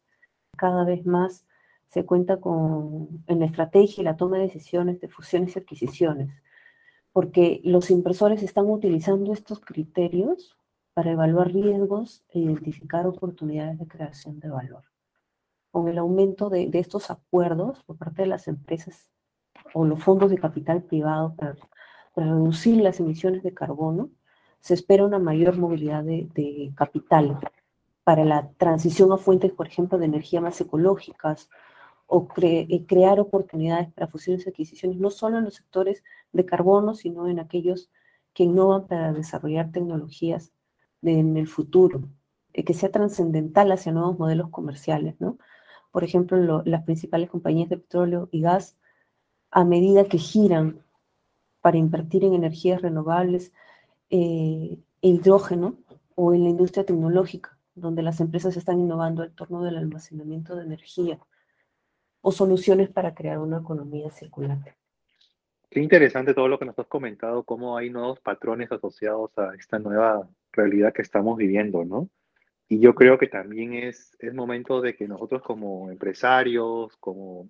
Cada 0.58 0.84
vez 0.84 1.06
más 1.06 1.46
se 1.88 2.06
cuenta 2.06 2.38
con, 2.38 3.24
en 3.28 3.40
la 3.40 3.46
estrategia 3.46 4.02
y 4.02 4.06
la 4.06 4.18
toma 4.18 4.38
de 4.38 4.44
decisiones 4.44 5.00
de 5.00 5.08
fusiones 5.08 5.56
y 5.56 5.60
adquisiciones, 5.60 6.30
porque 7.14 7.62
los 7.64 7.90
inversores 7.90 8.44
están 8.44 8.66
utilizando 8.70 9.32
estos 9.32 9.60
criterios 9.60 10.58
para 10.94 11.12
evaluar 11.12 11.54
riesgos 11.54 12.26
e 12.30 12.40
identificar 12.40 13.08
oportunidades 13.08 13.80
de 13.80 13.88
creación 13.88 14.40
de 14.40 14.50
valor. 14.50 14.84
Con 15.72 15.88
el 15.88 15.98
aumento 15.98 16.50
de, 16.50 16.68
de 16.68 16.80
estos 16.80 17.10
acuerdos 17.10 17.84
por 17.84 17.98
parte 17.98 18.24
de 18.24 18.28
las 18.28 18.48
empresas 18.48 19.10
o 19.74 19.86
los 19.86 20.04
fondos 20.04 20.30
de 20.30 20.38
capital 20.38 20.84
privado 20.84 21.36
para, 21.36 21.56
reducir 22.16 22.82
las 22.82 23.00
emisiones 23.00 23.44
de 23.44 23.54
carbono, 23.54 24.10
se 24.60 24.74
espera 24.74 25.06
una 25.06 25.20
mayor 25.20 25.58
movilidad 25.58 26.04
de, 26.04 26.72
capital 26.76 27.40
para 28.04 28.24
la 28.26 28.50
transición 28.58 29.12
a 29.12 29.18
fuentes, 29.18 29.52
por 29.52 29.68
ejemplo, 29.68 29.98
de 29.98 30.06
energía 30.06 30.42
más 30.42 30.60
ecológicas 30.62 31.50
o 32.06 32.28
crear 32.28 33.20
oportunidades 33.20 33.92
para 33.94 34.08
fusiones 34.08 34.46
y 34.46 34.50
adquisiciones, 34.50 34.98
no 35.00 35.10
solo 35.10 35.38
en 35.38 35.46
los 35.46 35.56
sectores 35.56 36.04
de 36.32 36.46
carbono, 36.46 36.94
sino 36.94 37.28
en 37.28 37.40
aquellos 37.40 37.90
que 38.34 38.44
innovan 38.44 38.88
para 38.88 39.14
desarrollar 39.14 39.72
tecnologías 39.72 40.52
en 41.02 41.38
el 41.38 41.48
futuro, 41.48 42.04
eh, 42.54 42.64
que 42.64 42.74
sea 42.74 42.92
trascendental 42.92 43.72
hacia 43.72 43.92
nuevos 43.92 44.18
modelos 44.20 44.50
comerciales, 44.50 45.16
¿no? 45.20 45.38
Por 45.92 46.04
ejemplo, 46.04 46.64
las 46.66 46.84
principales 46.84 47.30
compañías 47.30 47.70
de 47.70 47.78
petróleo 47.78 48.30
y 48.32 48.42
gas 48.42 48.78
a 49.52 49.64
medida 49.64 50.06
que 50.06 50.18
giran 50.18 50.84
para 51.62 51.78
invertir 51.78 52.26
en 52.26 52.34
energías 52.34 52.82
renovables, 52.82 53.54
eh, 54.10 54.80
hidrógeno 55.02 55.78
o 56.16 56.34
en 56.34 56.44
la 56.44 56.50
industria 56.50 56.86
tecnológica, 56.86 57.58
donde 57.76 58.02
las 58.04 58.20
empresas 58.20 58.58
están 58.58 58.80
innovando 58.80 59.24
en 59.24 59.34
torno 59.36 59.64
del 59.64 59.78
almacenamiento 59.78 60.56
de 60.56 60.64
energía 60.66 61.20
o 62.24 62.32
soluciones 62.32 62.90
para 62.90 63.14
crear 63.14 63.38
una 63.38 63.58
economía 63.58 64.10
circular. 64.10 64.58
Qué 65.70 65.82
interesante 65.82 66.34
todo 66.34 66.48
lo 66.48 66.58
que 66.58 66.66
nos 66.66 66.80
has 66.80 66.88
comentado, 66.88 67.44
cómo 67.44 67.78
hay 67.78 67.90
nuevos 67.90 68.20
patrones 68.22 68.72
asociados 68.72 69.38
a 69.38 69.54
esta 69.56 69.78
nueva 69.78 70.28
realidad 70.54 70.94
que 70.94 71.02
estamos 71.02 71.38
viviendo, 71.38 71.84
¿no? 71.84 72.10
Y 72.70 72.80
yo 72.80 72.96
creo 72.96 73.18
que 73.18 73.28
también 73.28 73.74
es, 73.74 74.16
es 74.20 74.34
momento 74.34 74.80
de 74.80 74.96
que 74.96 75.08
nosotros 75.08 75.42
como 75.42 75.92
empresarios, 75.92 76.96
como 76.98 77.50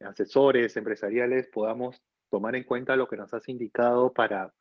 asesores 0.00 0.76
empresariales 0.76 1.48
podamos 1.48 2.02
tomar 2.28 2.56
en 2.56 2.64
cuenta 2.64 2.96
lo 2.96 3.08
que 3.08 3.16
nos 3.16 3.32
has 3.32 3.48
indicado 3.48 4.12
para 4.12 4.52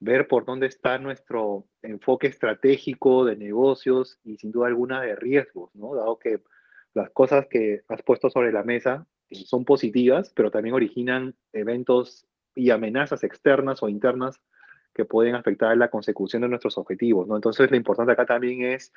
ver 0.00 0.26
por 0.26 0.46
dónde 0.46 0.68
está 0.68 0.98
nuestro 0.98 1.66
enfoque 1.82 2.28
estratégico 2.28 3.26
de 3.26 3.36
negocios 3.36 4.18
y 4.24 4.38
sin 4.38 4.52
duda 4.52 4.68
alguna 4.68 5.02
de 5.02 5.16
riesgos, 5.16 5.74
¿no? 5.74 5.94
Dado 5.94 6.18
que 6.18 6.40
las 6.96 7.10
cosas 7.10 7.46
que 7.46 7.82
has 7.88 8.02
puesto 8.02 8.30
sobre 8.30 8.52
la 8.52 8.62
mesa 8.62 9.06
eh, 9.28 9.36
son 9.44 9.64
positivas, 9.64 10.32
pero 10.34 10.50
también 10.50 10.74
originan 10.74 11.34
eventos 11.52 12.26
y 12.54 12.70
amenazas 12.70 13.22
externas 13.22 13.82
o 13.82 13.88
internas 13.88 14.40
que 14.94 15.04
pueden 15.04 15.34
afectar 15.34 15.76
la 15.76 15.90
consecución 15.90 16.40
de 16.40 16.48
nuestros 16.48 16.78
objetivos, 16.78 17.28
¿no? 17.28 17.36
Entonces, 17.36 17.70
lo 17.70 17.76
importante 17.76 18.12
acá 18.12 18.24
también 18.24 18.62
es 18.62 18.94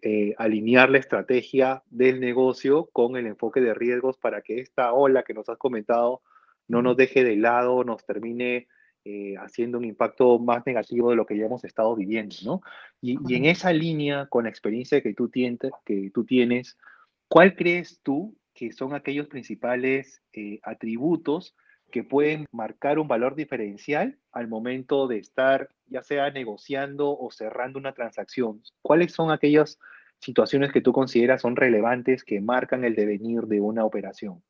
eh, 0.00 0.34
alinear 0.38 0.88
la 0.88 0.96
estrategia 0.96 1.82
del 1.90 2.18
negocio 2.18 2.88
con 2.94 3.14
el 3.16 3.26
enfoque 3.26 3.60
de 3.60 3.74
riesgos 3.74 4.16
para 4.16 4.40
que 4.40 4.60
esta 4.60 4.94
ola 4.94 5.22
que 5.22 5.34
nos 5.34 5.50
has 5.50 5.58
comentado 5.58 6.22
no 6.66 6.80
nos 6.80 6.96
deje 6.96 7.24
de 7.24 7.36
lado, 7.36 7.84
nos 7.84 8.06
termine 8.06 8.68
eh, 9.04 9.34
haciendo 9.36 9.76
un 9.76 9.84
impacto 9.84 10.38
más 10.38 10.64
negativo 10.64 11.10
de 11.10 11.16
lo 11.16 11.26
que 11.26 11.36
ya 11.36 11.44
hemos 11.44 11.62
estado 11.64 11.94
viviendo, 11.94 12.36
¿no? 12.42 12.62
Y, 13.02 13.18
y 13.28 13.36
en 13.36 13.44
esa 13.44 13.70
línea, 13.70 14.28
con 14.30 14.44
la 14.44 14.50
experiencia 14.50 15.02
que 15.02 15.12
tú, 15.12 15.28
tienes, 15.28 15.72
que 15.84 16.10
tú 16.10 16.24
tienes, 16.24 16.78
¿cuál 17.28 17.56
crees 17.56 18.00
tú 18.02 18.36
que 18.54 18.72
son 18.72 18.94
aquellos 18.94 19.26
principales 19.26 20.22
eh, 20.32 20.60
atributos 20.62 21.54
que 21.90 22.02
pueden 22.02 22.46
marcar 22.50 22.98
un 22.98 23.06
valor 23.06 23.36
diferencial 23.36 24.18
al 24.32 24.48
momento 24.48 25.06
de 25.06 25.18
estar 25.18 25.68
ya 25.86 26.02
sea 26.02 26.30
negociando 26.30 27.16
o 27.16 27.30
cerrando 27.30 27.78
una 27.78 27.92
transacción. 27.92 28.62
¿Cuáles 28.82 29.12
son 29.12 29.30
aquellas 29.30 29.78
situaciones 30.18 30.72
que 30.72 30.80
tú 30.80 30.92
consideras 30.92 31.42
son 31.42 31.54
relevantes 31.54 32.24
que 32.24 32.40
marcan 32.40 32.84
el 32.84 32.96
devenir 32.96 33.42
de 33.42 33.60
una 33.60 33.84
operación? 33.84 34.42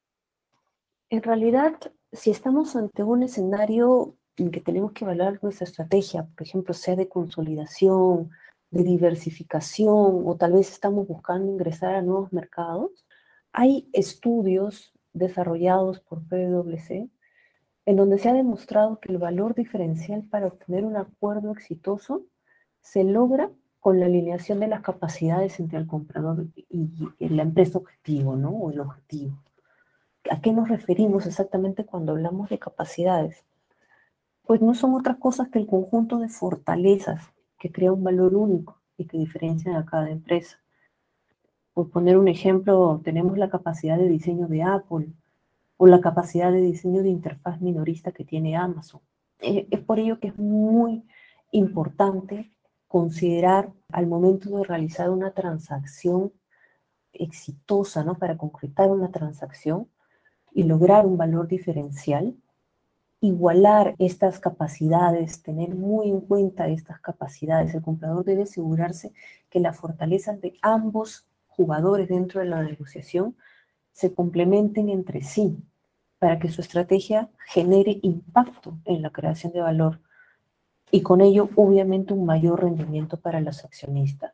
En 1.11 1.23
realidad, 1.23 1.75
si 2.13 2.31
estamos 2.31 2.77
ante 2.77 3.03
un 3.03 3.23
escenario 3.23 4.17
en 4.37 4.51
que 4.51 4.61
tenemos 4.61 4.93
que 4.93 5.05
evaluar 5.05 5.39
nuestra 5.43 5.67
estrategia, 5.67 6.27
por 6.37 6.47
ejemplo, 6.47 6.73
sea 6.73 6.97
de 6.97 7.09
consolidación, 7.09 8.31
de 8.75 8.83
diversificación, 8.83 10.23
o 10.27 10.37
tal 10.37 10.55
vez 10.55 10.71
estamos 10.71 11.07
buscando 11.07 11.53
ingresar 11.53 11.95
a 11.95 12.03
nuevos 12.03 12.33
mercados, 12.33 13.07
hay 13.53 13.89
estudios 13.93 14.93
desarrollados 15.13 16.01
por 16.01 16.23
PwC 16.27 17.09
en 17.87 17.97
donde 17.97 18.19
se 18.19 18.29
ha 18.29 18.33
demostrado 18.33 18.99
que 18.99 19.13
el 19.13 19.19
valor 19.19 19.55
diferencial 19.55 20.25
para 20.25 20.47
obtener 20.47 20.85
un 20.85 20.97
acuerdo 20.97 21.53
exitoso 21.53 22.23
se 22.81 23.05
logra 23.05 23.51
con 23.79 24.01
la 24.01 24.07
alineación 24.07 24.61
de 24.61 24.69
las 24.69 24.81
capacidades 24.81 25.61
entre 25.61 25.79
el 25.79 25.87
comprador 25.87 26.47
y, 26.57 26.91
la 27.19 27.43
empresa 27.43 27.79
objetivo, 27.79 28.35
¿no? 28.35 28.51
O 28.51 28.71
el 28.71 28.81
objetivo. 28.81 29.39
¿A 30.31 30.41
qué 30.41 30.53
nos 30.53 30.69
referimos 30.69 31.27
exactamente 31.27 31.85
cuando 31.85 32.13
hablamos 32.13 32.49
de 32.49 32.59
capacidades? 32.59 33.45
Pues 34.47 34.63
no 34.63 34.75
son 34.75 34.95
otras 34.95 35.19
cosas 35.19 35.49
que 35.49 35.59
el 35.59 35.67
conjunto 35.67 36.19
de 36.19 36.29
fortalezas 36.29 37.34
que 37.65 37.73
crea 37.73 37.95
un 37.95 38.05
valor 38.05 38.35
único 38.35 38.83
y 38.99 39.07
que 39.07 39.17
diferencian 39.17 39.77
a 39.77 39.87
cada 39.87 40.11
empresa. 40.11 40.59
Por 41.73 41.89
poner 41.89 42.19
un 42.19 42.29
ejemplo, 42.29 43.01
tenemos 43.03 43.39
la 43.39 43.49
capacidad 43.49 43.97
de 43.97 44.07
diseño 44.07 44.49
de 44.49 44.63
Apple, 44.63 45.15
o 45.79 45.87
la 45.87 46.03
capacidad 46.03 46.53
de 46.53 46.61
diseño 46.61 47.03
de 47.03 47.09
interfaz 47.09 47.63
minorista 47.63 48.13
que 48.13 48.23
tiene 48.23 48.55
Amazon. 48.55 49.01
Eh, 49.41 49.67
es 49.71 49.81
por 49.81 49.99
ello 49.99 50.21
que 50.21 50.29
es 50.29 50.39
muy 50.39 51.07
importante 51.53 52.51
considerar 52.87 53.73
al 53.89 54.09
momento 54.09 54.59
de 54.59 54.65
realizar 54.65 55.09
una 55.09 55.31
transacción 55.31 56.35
exitosa, 57.15 58.05
¿no? 58.05 58.19
Para 58.19 58.37
concretar 58.37 58.91
una 58.91 59.11
transacción 59.11 59.89
y 60.53 60.65
lograr 60.65 61.07
un 61.07 61.17
valor 61.17 61.49
diferencial, 61.49 62.37
igualar 63.25 63.95
estas 63.99 64.39
capacidades, 64.39 65.43
tener 65.43 65.75
muy 65.75 66.11
en 66.11 66.21
cuenta 66.21 66.69
estas 66.69 67.01
capacidades. 67.01 67.75
El 67.75 67.83
comprador 67.83 68.25
debe 68.25 68.43
asegurarse 68.43 69.13
que 69.49 69.61
las 69.61 69.77
fortalezas 69.77 70.41
de 70.41 70.55
ambos 70.61 71.27
jugadores 71.49 72.09
dentro 72.09 72.41
de 72.41 72.47
la 72.47 72.63
negociación 72.63 73.37
se 73.93 74.13
complementen 74.13 74.89
entre 74.89 75.23
sí 75.23 75.57
para 76.19 76.39
que 76.39 76.49
su 76.49 76.61
estrategia 76.61 77.31
genere 77.47 77.99
impacto 78.03 78.79
en 78.85 79.03
la 79.03 79.11
creación 79.11 79.53
de 79.53 79.61
valor 79.61 80.01
y 80.91 81.03
con 81.03 81.21
ello 81.21 81.49
obviamente 81.57 82.13
un 82.13 82.27
mayor 82.27 82.63
rendimiento 82.63 83.19
para 83.19 83.41
los 83.41 83.65
accionistas, 83.65 84.33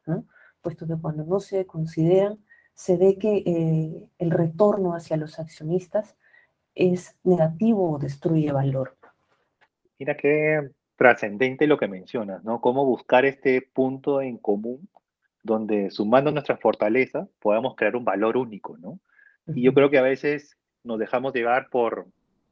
puesto 0.63 0.87
que 0.87 0.97
cuando 0.97 1.25
no 1.25 1.41
se 1.41 1.65
consideran 1.65 2.39
se 2.75 2.97
ve 2.97 3.19
que 3.19 3.43
eh, 3.47 4.09
el 4.19 4.31
retorno 4.31 4.95
hacia 4.95 5.17
los 5.17 5.39
accionistas 5.39 6.17
es 6.75 7.19
negativo 7.25 7.93
o 7.93 7.99
destruye 7.99 8.53
valor. 8.53 8.97
Mira 9.99 10.17
qué 10.17 10.71
trascendente 10.97 11.67
lo 11.67 11.79
que 11.79 11.89
mencionas, 11.89 12.45
¿no? 12.45 12.61
Cómo 12.61 12.85
buscar 12.85 13.25
este 13.25 13.63
punto 13.63 14.21
en 14.21 14.39
común 14.39 14.89
donde 15.43 15.91
sumando 15.91 16.31
nuestras 16.31 16.61
fortalezas 16.61 17.29
podamos 17.39 17.75
crear 17.77 17.97
un 17.97 18.05
valor 18.05 18.37
único, 18.37 18.77
¿no? 18.79 18.99
Y 19.47 19.63
yo 19.63 19.75
creo 19.75 19.91
que 19.91 19.99
a 19.99 20.03
veces 20.03 20.57
nos 20.85 20.99
dejamos 20.99 21.33
llevar 21.33 21.71
por 21.71 22.07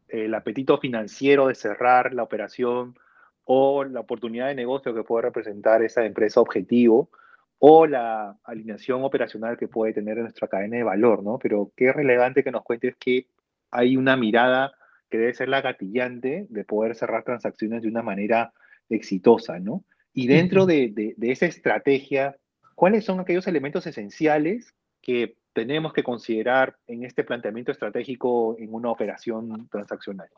el 0.09 0.35
apetito 0.35 0.79
financiero 0.79 1.49
de 1.49 1.55
cerrar 1.55 2.15
la 2.15 2.23
operación 2.23 2.99
o 3.45 3.85
la 3.85 4.01
oportunidad 4.01 4.49
de 4.49 4.55
negocio 4.55 4.95
que 4.95 5.05
puede 5.05 5.23
representar 5.23 5.83
esa 5.83 6.05
empresa 6.05 6.41
objetivo 6.41 7.11
o 7.59 7.87
la 7.87 8.37
alineación 8.45 9.05
operacional 9.05 9.57
que 9.57 9.69
puede 9.69 9.93
tener 9.93 10.17
en 10.17 10.25
nuestra 10.25 10.49
cadena 10.49 10.77
de 10.77 10.85
valor, 10.85 11.23
¿no? 11.23 11.39
Pero 11.39 11.71
qué 11.77 11.93
relevante 11.93 12.45
que 12.45 12.51
nos 12.51 12.63
cuentes 12.63 12.97
que 12.97 13.27
hay 13.71 13.97
una 13.97 14.17
mirada 14.17 14.73
que 15.11 15.19
debe 15.19 15.35
ser 15.35 15.49
la 15.49 15.61
gatillante 15.61 16.47
de 16.49 16.65
poder 16.65 16.95
cerrar 16.95 17.25
transacciones 17.25 17.83
de 17.83 17.89
una 17.89 18.03
manera 18.03 18.53
exitosa, 18.89 19.59
¿no? 19.59 19.85
Y 20.13 20.27
dentro 20.27 20.67
de, 20.67 21.15
de 21.17 21.31
esa 21.33 21.47
estrategia, 21.47 22.37
¿cuáles 22.75 23.05
son 23.05 23.21
aquellos 23.21 23.47
elementos 23.47 23.87
esenciales 23.87 24.75
que 25.01 25.37
tenemos 25.53 25.93
que 25.93 26.03
considerar 26.03 26.77
en 26.87 27.05
este 27.05 27.25
planteamiento 27.25 27.73
estratégico 27.73 28.57
en 28.59 28.75
una 28.75 28.91
operación 28.91 29.69
transaccional? 29.69 30.29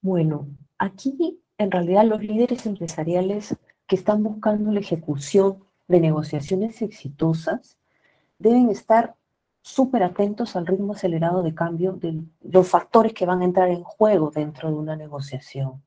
Bueno, 0.00 0.48
aquí 0.78 1.40
en 1.58 1.70
realidad 1.70 2.04
los 2.04 2.22
líderes 2.22 2.66
empresariales 2.66 3.56
que 3.86 3.96
están 3.96 4.22
buscando 4.22 4.72
la 4.72 4.80
ejecución 4.80 5.64
de 5.88 6.00
negociaciones 6.00 6.82
exitosas 6.82 7.78
deben 8.38 8.70
estar 8.70 9.14
súper 9.62 10.02
atentos 10.02 10.56
al 10.56 10.66
ritmo 10.66 10.92
acelerado 10.92 11.42
de 11.42 11.54
cambio 11.54 11.92
de 11.92 12.20
los 12.42 12.68
factores 12.68 13.14
que 13.14 13.26
van 13.26 13.40
a 13.40 13.44
entrar 13.44 13.68
en 13.68 13.84
juego 13.84 14.30
dentro 14.30 14.68
de 14.68 14.74
una 14.74 14.96
negociación. 14.96 15.82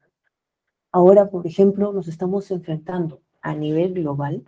Ahora, 0.91 1.29
por 1.29 1.45
ejemplo, 1.45 1.91
nos 1.91 2.07
estamos 2.07 2.49
enfrentando 2.51 3.21
a 3.41 3.53
nivel 3.53 3.93
global 3.93 4.45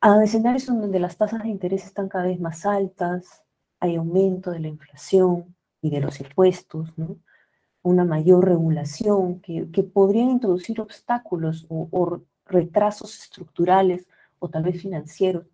a 0.00 0.22
escenarios 0.22 0.66
donde 0.66 1.00
las 1.00 1.16
tasas 1.16 1.42
de 1.44 1.48
interés 1.48 1.86
están 1.86 2.10
cada 2.10 2.26
vez 2.26 2.38
más 2.38 2.66
altas, 2.66 3.42
hay 3.80 3.96
aumento 3.96 4.50
de 4.50 4.60
la 4.60 4.68
inflación 4.68 5.56
y 5.80 5.88
de 5.88 6.00
los 6.00 6.20
impuestos, 6.20 6.92
una 7.82 8.04
mayor 8.04 8.44
regulación 8.44 9.40
que, 9.40 9.70
que 9.70 9.82
podrían 9.82 10.28
introducir 10.28 10.78
obstáculos 10.80 11.64
o, 11.70 11.88
o 11.90 12.20
retrasos 12.44 13.18
estructurales 13.18 14.06
o 14.40 14.50
tal 14.50 14.64
vez 14.64 14.82
financieros 14.82 15.46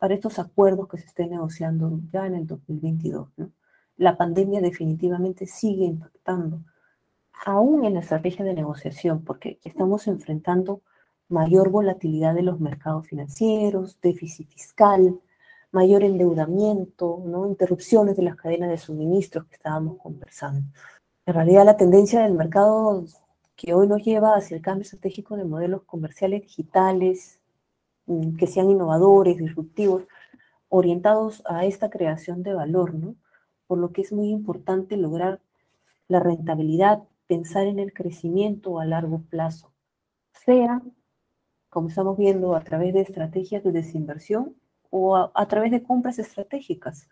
para 0.00 0.14
estos 0.14 0.38
acuerdos 0.38 0.88
que 0.88 0.96
se 0.96 1.04
estén 1.04 1.30
negociando 1.30 2.00
ya 2.10 2.26
en 2.26 2.34
el 2.34 2.46
2022. 2.46 3.28
La 3.98 4.16
pandemia 4.16 4.62
definitivamente 4.62 5.46
sigue 5.46 5.84
impactando, 5.84 6.62
aún 7.44 7.84
en 7.84 7.94
la 7.94 8.00
estrategia 8.00 8.42
de 8.42 8.54
negociación, 8.54 9.22
porque 9.22 9.60
estamos 9.62 10.06
enfrentando 10.06 10.80
mayor 11.28 11.68
volatilidad 11.68 12.34
de 12.34 12.42
los 12.42 12.60
mercados 12.60 13.06
financieros, 13.08 14.00
déficit 14.00 14.48
fiscal, 14.48 15.20
mayor 15.70 16.02
endeudamiento, 16.02 17.22
¿no? 17.26 17.46
interrupciones 17.46 18.16
de 18.16 18.22
las 18.22 18.36
cadenas 18.36 18.70
de 18.70 18.78
suministros 18.78 19.46
que 19.48 19.56
estábamos 19.56 19.98
conversando. 19.98 20.66
En 21.26 21.34
realidad 21.34 21.66
la 21.66 21.76
tendencia 21.76 22.22
del 22.22 22.32
mercado 22.32 23.04
que 23.54 23.74
hoy 23.74 23.86
nos 23.86 24.02
lleva 24.02 24.34
hacia 24.34 24.56
el 24.56 24.62
cambio 24.62 24.84
estratégico 24.84 25.36
de 25.36 25.44
modelos 25.44 25.82
comerciales 25.82 26.40
digitales, 26.40 27.39
que 28.38 28.46
sean 28.46 28.70
innovadores, 28.70 29.38
disruptivos, 29.38 30.04
orientados 30.68 31.42
a 31.46 31.64
esta 31.64 31.90
creación 31.90 32.42
de 32.42 32.54
valor, 32.54 32.94
¿no? 32.94 33.14
Por 33.66 33.78
lo 33.78 33.92
que 33.92 34.02
es 34.02 34.12
muy 34.12 34.30
importante 34.30 34.96
lograr 34.96 35.40
la 36.08 36.20
rentabilidad, 36.20 37.04
pensar 37.26 37.66
en 37.66 37.78
el 37.78 37.92
crecimiento 37.92 38.80
a 38.80 38.84
largo 38.84 39.22
plazo, 39.30 39.72
sea, 40.44 40.82
como 41.68 41.88
estamos 41.88 42.16
viendo, 42.16 42.54
a 42.56 42.62
través 42.62 42.94
de 42.94 43.00
estrategias 43.00 43.62
de 43.62 43.72
desinversión 43.72 44.56
o 44.90 45.16
a, 45.16 45.46
través 45.46 45.70
de 45.70 45.82
compras 45.82 46.18
estratégicas. 46.18 47.08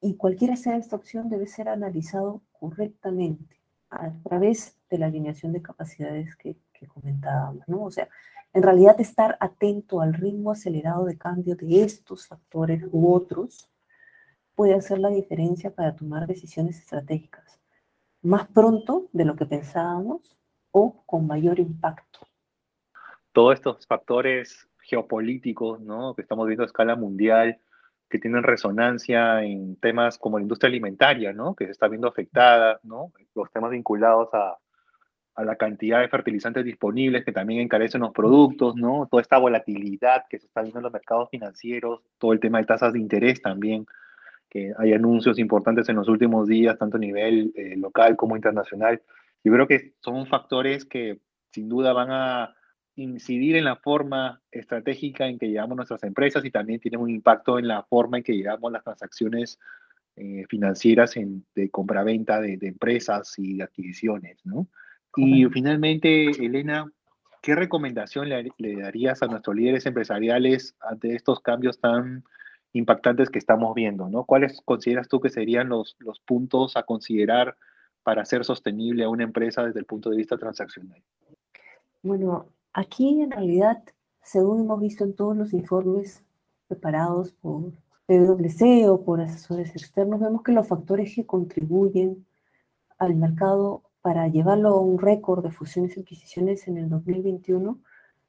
Y 0.00 0.16
cualquiera 0.16 0.56
sea 0.56 0.76
esta 0.76 0.96
opción 0.96 1.28
debe 1.28 1.46
ser 1.46 1.68
analizado 1.68 2.42
correctamente 2.50 3.60
a 3.90 4.10
través 4.24 4.76
de 4.90 4.98
la 4.98 5.06
alineación 5.06 5.52
de 5.52 5.62
capacidades 5.62 6.34
que, 6.36 6.56
que 6.72 6.86
comentábamos, 6.88 7.62
¿no? 7.68 7.84
O 7.84 7.90
sea, 7.90 8.08
en 8.54 8.62
realidad, 8.62 9.00
estar 9.00 9.36
atento 9.40 10.00
al 10.00 10.12
ritmo 10.12 10.50
acelerado 10.50 11.06
de 11.06 11.16
cambio 11.16 11.56
de 11.56 11.82
estos 11.82 12.26
factores 12.26 12.84
u 12.92 13.12
otros 13.12 13.68
puede 14.54 14.74
hacer 14.74 14.98
la 14.98 15.08
diferencia 15.08 15.74
para 15.74 15.96
tomar 15.96 16.26
decisiones 16.26 16.78
estratégicas 16.78 17.58
más 18.20 18.46
pronto 18.48 19.08
de 19.12 19.24
lo 19.24 19.36
que 19.36 19.46
pensábamos 19.46 20.36
o 20.70 21.02
con 21.06 21.26
mayor 21.26 21.58
impacto. 21.58 22.20
Todos 23.32 23.54
estos 23.54 23.86
factores 23.86 24.68
geopolíticos 24.80 25.80
¿no? 25.80 26.14
que 26.14 26.22
estamos 26.22 26.46
viendo 26.46 26.62
a 26.62 26.66
escala 26.66 26.94
mundial, 26.94 27.58
que 28.08 28.18
tienen 28.18 28.42
resonancia 28.42 29.42
en 29.42 29.76
temas 29.76 30.18
como 30.18 30.38
la 30.38 30.42
industria 30.42 30.68
alimentaria, 30.68 31.32
¿no? 31.32 31.54
que 31.54 31.64
se 31.64 31.72
está 31.72 31.88
viendo 31.88 32.06
afectada, 32.06 32.78
¿no? 32.82 33.12
los 33.34 33.50
temas 33.50 33.70
vinculados 33.70 34.28
a, 34.34 34.58
a 35.34 35.44
la 35.44 35.56
cantidad 35.56 36.00
de 36.00 36.08
fertilizantes 36.08 36.64
disponibles 36.64 37.24
que 37.24 37.32
también 37.32 37.60
encarecen 37.60 38.02
los 38.02 38.12
productos, 38.12 38.76
¿no? 38.76 39.08
Toda 39.10 39.22
esta 39.22 39.38
volatilidad 39.38 40.24
que 40.28 40.38
se 40.38 40.46
está 40.46 40.60
viendo 40.60 40.80
en 40.80 40.84
los 40.84 40.92
mercados 40.92 41.30
financieros, 41.30 42.02
todo 42.18 42.32
el 42.32 42.40
tema 42.40 42.58
de 42.58 42.66
tasas 42.66 42.92
de 42.92 42.98
interés 42.98 43.40
también, 43.40 43.86
que 44.50 44.72
hay 44.76 44.92
anuncios 44.92 45.38
importantes 45.38 45.88
en 45.88 45.96
los 45.96 46.08
últimos 46.08 46.46
días, 46.46 46.78
tanto 46.78 46.98
a 46.98 47.00
nivel 47.00 47.52
eh, 47.56 47.74
local 47.76 48.16
como 48.16 48.36
internacional. 48.36 49.00
Yo 49.42 49.52
creo 49.52 49.66
que 49.66 49.94
son 50.00 50.26
factores 50.26 50.84
que 50.84 51.20
sin 51.50 51.68
duda 51.68 51.94
van 51.94 52.10
a 52.10 52.54
incidir 52.96 53.56
en 53.56 53.64
la 53.64 53.76
forma 53.76 54.42
estratégica 54.50 55.26
en 55.26 55.38
que 55.38 55.48
llevamos 55.48 55.76
nuestras 55.76 56.02
empresas 56.02 56.44
y 56.44 56.50
también 56.50 56.80
tienen 56.80 57.00
un 57.00 57.08
impacto 57.08 57.58
en 57.58 57.68
la 57.68 57.82
forma 57.84 58.18
en 58.18 58.24
que 58.24 58.36
llevamos 58.36 58.70
las 58.70 58.84
transacciones 58.84 59.58
eh, 60.16 60.44
financieras 60.50 61.16
en, 61.16 61.46
de 61.54 61.70
compraventa 61.70 62.38
de, 62.38 62.58
de 62.58 62.68
empresas 62.68 63.32
y 63.38 63.56
de 63.56 63.62
adquisiciones, 63.62 64.36
¿no? 64.44 64.68
Y 65.16 65.44
finalmente, 65.46 66.30
Elena, 66.30 66.90
¿qué 67.42 67.54
recomendación 67.54 68.28
le, 68.28 68.76
darías 68.76 69.22
a 69.22 69.26
nuestros 69.26 69.56
líderes 69.56 69.84
empresariales 69.86 70.74
ante 70.80 71.14
estos 71.14 71.40
cambios 71.40 71.78
tan 71.78 72.24
impactantes 72.72 73.28
que 73.28 73.38
estamos 73.38 73.74
viendo? 73.74 74.08
¿no? 74.08 74.24
¿Cuáles 74.24 74.60
consideras 74.64 75.08
tú 75.08 75.20
que 75.20 75.28
serían 75.28 75.68
los, 75.68 75.96
los 75.98 76.20
puntos 76.20 76.76
a 76.76 76.84
considerar 76.84 77.56
para 78.02 78.22
hacer 78.22 78.44
sostenible 78.44 79.04
a 79.04 79.08
una 79.08 79.24
empresa 79.24 79.64
desde 79.64 79.80
el 79.80 79.86
punto 79.86 80.10
de 80.10 80.16
vista 80.16 80.36
transaccional? 80.36 81.02
Bueno, 82.02 82.46
aquí 82.72 83.20
en 83.20 83.30
realidad, 83.30 83.82
según 84.22 84.60
hemos 84.60 84.80
visto 84.80 85.04
en 85.04 85.14
todos 85.14 85.36
los 85.36 85.52
informes 85.52 86.24
preparados 86.68 87.32
por 87.32 87.72
PwC 88.06 88.88
o 88.88 89.04
por 89.04 89.20
asesores 89.20 89.70
externos, 89.76 90.20
vemos 90.20 90.42
que 90.42 90.52
los 90.52 90.66
factores 90.66 91.14
que 91.14 91.26
contribuyen 91.26 92.26
al 92.98 93.14
mercado 93.14 93.82
para 94.02 94.26
llevarlo 94.26 94.70
a 94.70 94.80
un 94.80 94.98
récord 94.98 95.44
de 95.44 95.52
fusiones 95.52 95.96
y 95.96 96.00
adquisiciones 96.00 96.66
en 96.66 96.76
el 96.76 96.90
2021, 96.90 97.78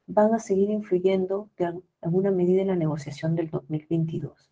van 0.06 0.34
a 0.34 0.40
seguir 0.40 0.70
influyendo 0.70 1.50
de 1.58 1.82
alguna 2.02 2.30
medida 2.30 2.62
en 2.62 2.68
la 2.68 2.76
negociación 2.76 3.36
del 3.36 3.50
2022. 3.50 4.52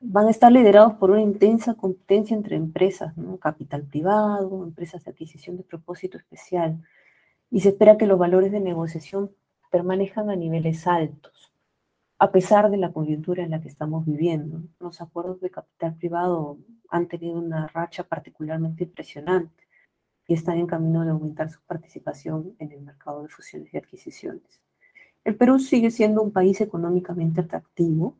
Van 0.00 0.26
a 0.26 0.30
estar 0.30 0.52
liderados 0.52 0.94
por 0.94 1.10
una 1.10 1.22
intensa 1.22 1.74
competencia 1.74 2.36
entre 2.36 2.56
empresas, 2.56 3.14
capital 3.40 3.84
privado, 3.84 4.64
empresas 4.64 5.02
de 5.04 5.12
adquisición 5.12 5.56
de 5.56 5.62
propósito 5.62 6.18
especial, 6.18 6.82
y 7.50 7.60
se 7.60 7.70
espera 7.70 7.96
que 7.96 8.06
los 8.06 8.18
valores 8.18 8.52
de 8.52 8.60
negociación 8.60 9.30
permanezcan 9.70 10.28
a 10.28 10.36
niveles 10.36 10.86
altos, 10.86 11.52
a 12.18 12.30
pesar 12.32 12.70
de 12.70 12.76
la 12.76 12.92
coyuntura 12.92 13.44
en 13.44 13.50
la 13.50 13.60
que 13.60 13.68
estamos 13.68 14.04
viviendo. 14.04 14.60
Los 14.78 15.00
acuerdos 15.00 15.40
de 15.40 15.50
capital 15.50 15.94
privado 15.94 16.58
han 16.90 17.06
tenido 17.06 17.38
una 17.38 17.68
racha 17.68 18.04
particularmente 18.04 18.84
impresionante 18.84 19.61
y 20.32 20.34
están 20.34 20.56
en 20.56 20.66
camino 20.66 21.04
de 21.04 21.10
aumentar 21.10 21.50
su 21.50 21.60
participación 21.66 22.54
en 22.58 22.72
el 22.72 22.80
mercado 22.80 23.22
de 23.22 23.28
fusiones 23.28 23.68
y 23.74 23.76
adquisiciones. 23.76 24.62
El 25.24 25.36
Perú 25.36 25.58
sigue 25.58 25.90
siendo 25.90 26.22
un 26.22 26.32
país 26.32 26.58
económicamente 26.62 27.42
atractivo 27.42 28.16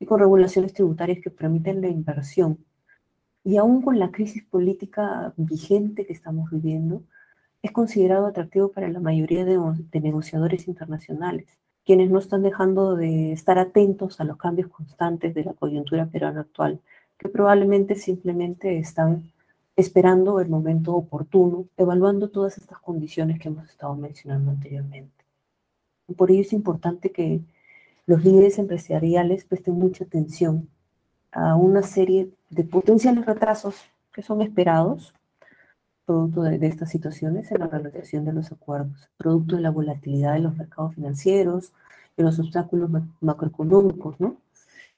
y 0.00 0.06
con 0.06 0.18
regulaciones 0.18 0.72
tributarias 0.72 1.18
que 1.22 1.28
permiten 1.28 1.82
la 1.82 1.88
inversión. 1.88 2.56
Y 3.44 3.58
aún 3.58 3.82
con 3.82 3.98
la 3.98 4.10
crisis 4.10 4.42
política 4.44 5.34
vigente 5.36 6.06
que 6.06 6.14
estamos 6.14 6.50
viviendo, 6.50 7.02
es 7.60 7.70
considerado 7.70 8.24
atractivo 8.28 8.72
para 8.72 8.88
la 8.88 9.00
mayoría 9.00 9.44
de, 9.44 9.58
de 9.92 10.00
negociadores 10.00 10.68
internacionales, 10.68 11.48
quienes 11.84 12.10
no 12.10 12.18
están 12.18 12.42
dejando 12.42 12.96
de 12.96 13.32
estar 13.32 13.58
atentos 13.58 14.20
a 14.20 14.24
los 14.24 14.38
cambios 14.38 14.70
constantes 14.70 15.34
de 15.34 15.44
la 15.44 15.52
coyuntura 15.52 16.06
peruana 16.06 16.40
actual, 16.40 16.80
que 17.18 17.28
probablemente 17.28 17.94
simplemente 17.94 18.78
están 18.78 19.30
esperando 19.76 20.40
el 20.40 20.48
momento 20.48 20.94
oportuno, 20.94 21.66
evaluando 21.76 22.28
todas 22.28 22.58
estas 22.58 22.78
condiciones 22.78 23.38
que 23.38 23.48
hemos 23.48 23.68
estado 23.68 23.94
mencionando 23.94 24.50
anteriormente. 24.50 25.24
Por 26.16 26.30
ello 26.30 26.42
es 26.42 26.52
importante 26.52 27.10
que 27.10 27.40
los 28.06 28.24
líderes 28.24 28.58
empresariales 28.58 29.44
presten 29.44 29.74
mucha 29.74 30.04
atención 30.04 30.68
a 31.30 31.56
una 31.56 31.82
serie 31.82 32.30
de 32.50 32.64
potenciales 32.64 33.24
retrasos 33.24 33.76
que 34.12 34.22
son 34.22 34.42
esperados 34.42 35.14
producto 36.04 36.42
de, 36.42 36.66
estas 36.66 36.90
situaciones 36.90 37.50
en 37.52 37.60
la 37.60 37.68
realización 37.68 38.24
de 38.24 38.32
los 38.32 38.50
acuerdos, 38.52 39.08
producto 39.16 39.56
de 39.56 39.62
la 39.62 39.70
volatilidad 39.70 40.34
de 40.34 40.40
los 40.40 40.56
mercados 40.56 40.94
financieros 40.94 41.72
de 42.16 42.24
los 42.24 42.38
obstáculos 42.38 42.90
macroeconómicos, 43.20 44.20
¿no? 44.20 44.36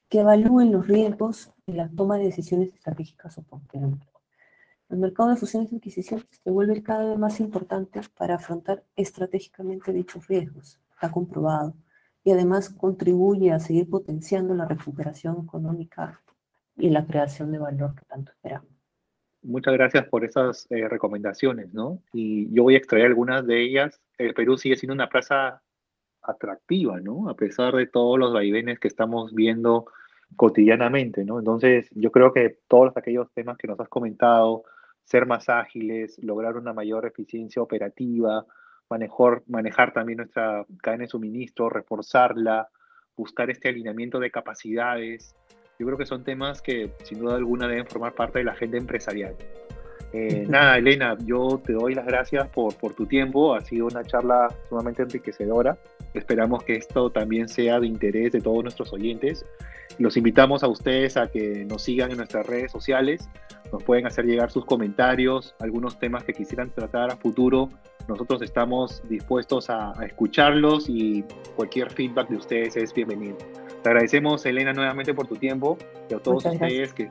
que 0.09 0.21
evalúen 0.21 0.73
los 0.73 0.87
riesgos 0.87 1.51
de 1.67 1.75
la 1.75 1.89
toma 1.89 2.19
de 2.19 2.25
decisiones 2.25 2.75
estratégicas 2.75 3.39
oportunas. 3.39 3.99
El 4.95 5.01
mercado 5.01 5.31
de 5.31 5.35
fusiones 5.35 5.73
y 5.73 5.77
adquisiciones 5.77 6.25
se 6.31 6.51
vuelve 6.53 6.81
cada 6.81 7.05
vez 7.05 7.19
más 7.19 7.41
importante 7.41 8.01
para 8.17 8.37
afrontar 8.37 8.85
estratégicamente 8.95 9.93
dichos 9.93 10.29
riesgos, 10.29 10.79
está 10.93 11.11
comprobado, 11.11 11.75
y 12.23 12.31
además 12.31 12.69
contribuye 12.71 13.51
a 13.51 13.59
seguir 13.59 13.91
potenciando 13.91 14.55
la 14.55 14.67
recuperación 14.67 15.43
económica 15.43 16.21
y 16.77 16.91
la 16.91 17.05
creación 17.05 17.51
de 17.51 17.59
valor 17.59 17.97
que 17.97 18.05
tanto 18.05 18.31
esperamos. 18.31 18.69
Muchas 19.43 19.75
gracias 19.75 20.07
por 20.07 20.25
esas 20.25 20.69
eh, 20.71 20.87
recomendaciones, 20.89 21.75
¿no? 21.75 22.01
Y 22.13 22.49
yo 22.55 22.63
voy 22.63 22.77
a 22.77 22.79
extraer 22.79 23.07
algunas 23.07 23.45
de 23.45 23.65
ellas. 23.65 24.01
El 24.17 24.33
Perú 24.33 24.57
sigue 24.57 24.77
siendo 24.77 24.95
una 24.95 25.09
plaza 25.09 25.61
atractiva, 26.23 27.01
¿no? 27.01 27.29
A 27.29 27.35
pesar 27.35 27.75
de 27.75 27.89
todos 27.89 28.17
los 28.17 28.33
vaivenes 28.33 28.79
que 28.79 28.87
estamos 28.87 29.35
viendo 29.35 29.87
cotidianamente, 30.37 31.25
¿no? 31.25 31.41
Entonces, 31.41 31.91
yo 31.97 32.13
creo 32.13 32.33
que 32.33 32.61
todos 32.69 32.97
aquellos 32.97 33.33
temas 33.33 33.59
que 33.59 33.67
nos 33.67 33.81
has 33.81 33.89
comentado, 33.89 34.63
ser 35.05 35.27
más 35.27 35.49
ágiles, 35.49 36.19
lograr 36.23 36.57
una 36.57 36.73
mayor 36.73 37.07
eficiencia 37.07 37.63
operativa, 37.63 38.45
manejar, 38.89 39.43
manejar 39.47 39.93
también 39.93 40.19
nuestra 40.19 40.67
cadena 40.83 41.03
de 41.03 41.09
suministro, 41.09 41.69
reforzarla, 41.69 42.69
buscar 43.17 43.51
este 43.51 43.69
alineamiento 43.69 44.19
de 44.19 44.31
capacidades, 44.31 45.37
yo 45.79 45.87
creo 45.87 45.99
que 45.99 46.07
son 46.07 46.25
temas 46.25 46.63
que 46.63 46.93
sin 47.03 47.19
duda 47.19 47.37
alguna 47.37 47.67
deben 47.67 47.87
formar 47.87 48.15
parte 48.15 48.39
de 48.39 48.45
la 48.45 48.53
agenda 48.53 48.79
empresarial. 48.79 49.35
Eh, 50.13 50.47
nada, 50.49 50.79
Elena, 50.79 51.17
yo 51.25 51.61
te 51.65 51.73
doy 51.73 51.95
las 51.95 52.07
gracias 52.07 52.49
por, 52.49 52.77
por 52.77 52.95
tu 52.95 53.07
tiempo. 53.07 53.55
Ha 53.55 53.61
sido 53.63 53.87
una 53.87 54.05
charla 54.05 54.49
sumamente 54.69 55.03
enriquecedora. 55.03 55.77
Esperamos 56.15 56.63
que 56.63 56.77
esto 56.77 57.11
también 57.11 57.49
sea 57.49 57.81
de 57.81 57.89
interés 57.89 58.31
de 58.31 58.41
todos 58.41 58.63
nuestros 58.63 58.93
oyentes. 58.93 59.45
Los 59.99 60.17
invitamos 60.17 60.63
a 60.63 60.69
ustedes 60.69 61.17
a 61.17 61.27
que 61.27 61.65
nos 61.65 61.83
sigan 61.83 62.13
en 62.13 62.19
nuestras 62.19 62.47
redes 62.47 62.71
sociales. 62.71 63.29
Nos 63.75 63.83
pueden 63.83 64.07
hacer 64.07 64.25
llegar 64.25 64.53
sus 64.53 64.65
comentarios, 64.65 65.57
algunos 65.59 65.99
temas 65.99 66.23
que 66.23 66.33
quisieran 66.33 66.71
tratar 66.71 67.11
a 67.11 67.17
futuro. 67.17 67.71
Nosotros 68.07 68.41
estamos 68.43 69.03
dispuestos 69.09 69.69
a, 69.69 70.01
a 70.01 70.07
escucharlos 70.07 70.89
y 70.89 71.25
cualquier 71.57 71.91
feedback 71.91 72.29
de 72.29 72.37
ustedes 72.37 72.77
es 72.77 72.95
bienvenido. 72.95 73.37
Te 73.83 73.89
agradecemos, 73.89 74.47
Elena, 74.47 74.73
nuevamente 74.73 75.13
por 75.13 75.27
tu 75.27 75.35
tiempo 75.35 75.77
y 76.09 76.15
a 76.15 76.21
todos 76.21 76.45
ustedes 76.45 76.95
que, 76.95 77.11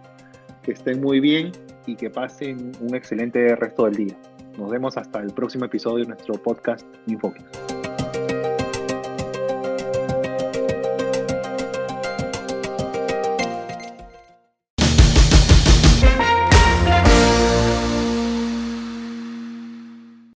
que 0.61 0.71
estén 0.71 1.01
muy 1.01 1.19
bien 1.19 1.51
y 1.85 1.97
que 1.97 2.09
pasen 2.09 2.71
un 2.79 2.95
excelente 2.95 3.57
resto 3.57 3.83
del 3.83 3.95
día. 3.95 4.17
Nos 4.57 4.71
vemos 4.71 4.95
hasta 4.95 5.19
el 5.19 5.33
próximo 5.33 5.65
episodio 5.65 6.05
de 6.05 6.11
nuestro 6.11 6.35
podcast 6.35 6.87
Infocus. 7.07 7.72